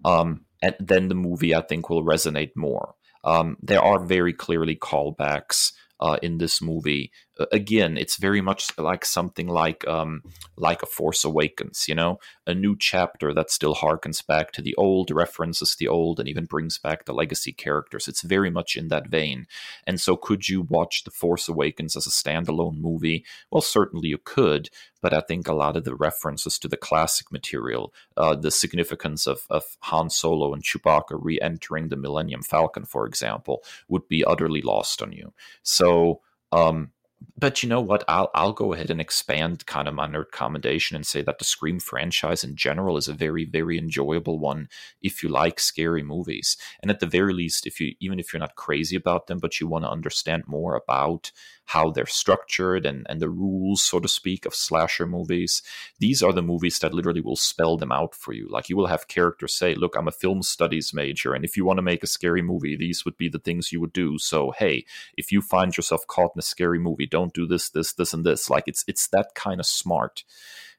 [0.04, 2.94] Um, and then the movie, I think, will resonate more.
[3.24, 7.12] Um, there are very clearly callbacks uh, in this movie.
[7.52, 10.22] Again, it's very much like something like um,
[10.56, 11.86] like a Force Awakens.
[11.86, 16.18] You know, a new chapter that still harkens back to the old, references the old,
[16.18, 18.08] and even brings back the legacy characters.
[18.08, 19.46] It's very much in that vein.
[19.86, 23.24] And so, could you watch the Force Awakens as a standalone movie?
[23.50, 24.70] Well, certainly you could,
[25.02, 29.26] but I think a lot of the references to the classic material, uh, the significance
[29.26, 34.24] of, of Han Solo and Chewbacca re entering the Millennium Falcon, for example, would be
[34.24, 35.32] utterly lost on you.
[35.62, 36.22] So,
[36.52, 36.90] um,
[37.38, 38.04] but you know what?
[38.08, 41.44] I'll I'll go ahead and expand kind of my nerd commendation and say that the
[41.44, 44.68] Scream franchise in general is a very very enjoyable one
[45.02, 48.40] if you like scary movies, and at the very least, if you even if you're
[48.40, 51.32] not crazy about them, but you want to understand more about
[51.66, 55.62] how they're structured and, and the rules, so to speak, of slasher movies.
[55.98, 58.48] These are the movies that literally will spell them out for you.
[58.48, 61.64] Like you will have characters say, Look, I'm a film studies major, and if you
[61.64, 64.18] want to make a scary movie, these would be the things you would do.
[64.18, 64.84] So hey,
[65.16, 68.24] if you find yourself caught in a scary movie, don't do this, this, this, and
[68.24, 68.48] this.
[68.48, 70.22] Like it's it's that kind of smart.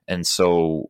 [0.07, 0.89] And so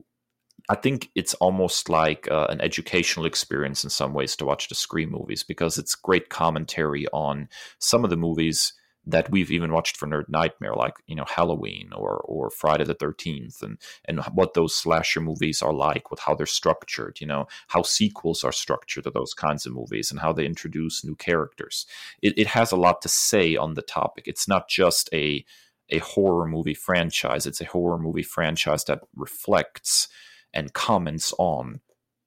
[0.69, 4.75] I think it's almost like uh, an educational experience in some ways to watch the
[4.75, 7.47] Scream movies because it's great commentary on
[7.79, 8.73] some of the movies
[9.09, 12.93] that we've even watched for Nerd Nightmare, like you know Halloween or or Friday the
[12.93, 17.47] Thirteenth, and and what those slasher movies are like, with how they're structured, you know
[17.67, 21.85] how sequels are structured to those kinds of movies, and how they introduce new characters.
[22.21, 24.25] It, it has a lot to say on the topic.
[24.27, 25.45] It's not just a
[25.89, 30.09] a horror movie franchise; it's a horror movie franchise that reflects
[30.53, 31.79] and comments on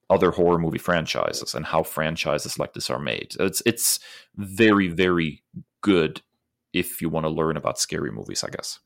[0.08, 3.34] other horror movie franchises and how franchises like this are made.
[3.38, 4.00] It's it's
[4.36, 5.42] very very
[5.82, 6.22] good
[6.72, 8.78] if you want to learn about scary movies, I guess.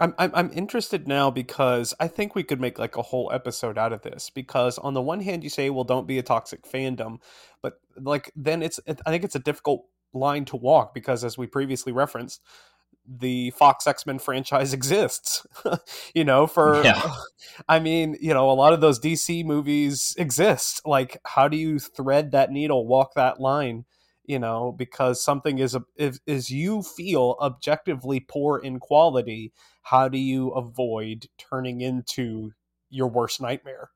[0.00, 3.76] I'm, I'm I'm interested now because I think we could make like a whole episode
[3.76, 6.62] out of this because on the one hand you say well don't be a toxic
[6.66, 7.18] fandom
[7.62, 9.84] but like then it's I think it's a difficult
[10.14, 12.40] line to walk because as we previously referenced
[13.06, 15.46] the Fox X-Men franchise exists
[16.14, 17.14] you know for yeah.
[17.68, 21.78] I mean you know a lot of those DC movies exist like how do you
[21.78, 23.84] thread that needle walk that line
[24.30, 29.52] you know because something is a is, is you feel objectively poor in quality
[29.82, 32.52] how do you avoid turning into
[32.88, 33.90] your worst nightmare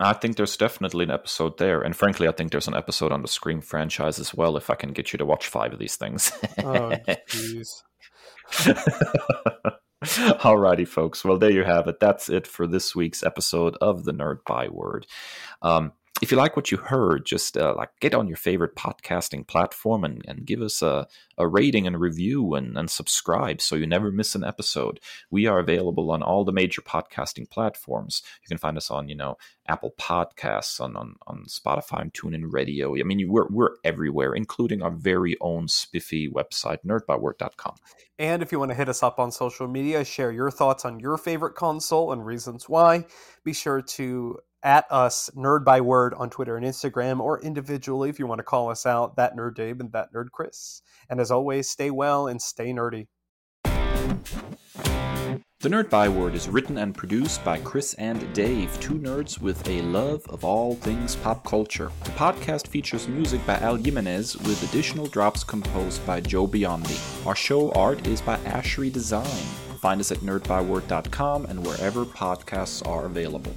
[0.00, 3.22] I think there's definitely an episode there, and frankly, I think there's an episode on
[3.22, 4.56] the Scream franchise as well.
[4.56, 6.32] If I can get you to watch five of these things.
[6.58, 6.90] oh,
[7.28, 7.68] jeez.
[10.04, 11.24] Alrighty, folks.
[11.24, 12.00] Well, there you have it.
[12.00, 15.06] That's it for this week's episode of the Nerd Byword.
[15.60, 19.44] Um, if you like what you heard, just uh, like get on your favorite podcasting
[19.44, 23.88] platform and, and give us a, a rating and review and, and subscribe so you
[23.88, 25.00] never miss an episode.
[25.32, 28.22] We are available on all the major podcasting platforms.
[28.40, 32.52] You can find us on, you know, Apple Podcasts, on on, on Spotify and TuneIn
[32.52, 32.94] Radio.
[32.94, 37.74] I mean, we're, we're everywhere, including our very own spiffy website, nerdbyword.com.
[38.20, 41.00] And if you want to hit us up on social media, share your thoughts on
[41.00, 43.06] your favorite console and reasons why,
[43.42, 48.18] be sure to at us nerd by word on Twitter and Instagram, or individually if
[48.18, 50.82] you want to call us out, that nerd Dave and that nerd Kris.
[51.08, 53.06] And as always, stay well and stay nerdy.
[55.62, 59.80] The Nerd Byword is written and produced by Kris and Dave, two nerds with a
[59.82, 61.92] love of all things pop culture.
[62.02, 66.98] The podcast features music by Al Jimenez with additional drops composed by Joe Biondi.
[67.24, 69.24] Our show art is by Ashery Design.
[69.80, 73.54] Find us at nerdbyword.com and wherever podcasts are available.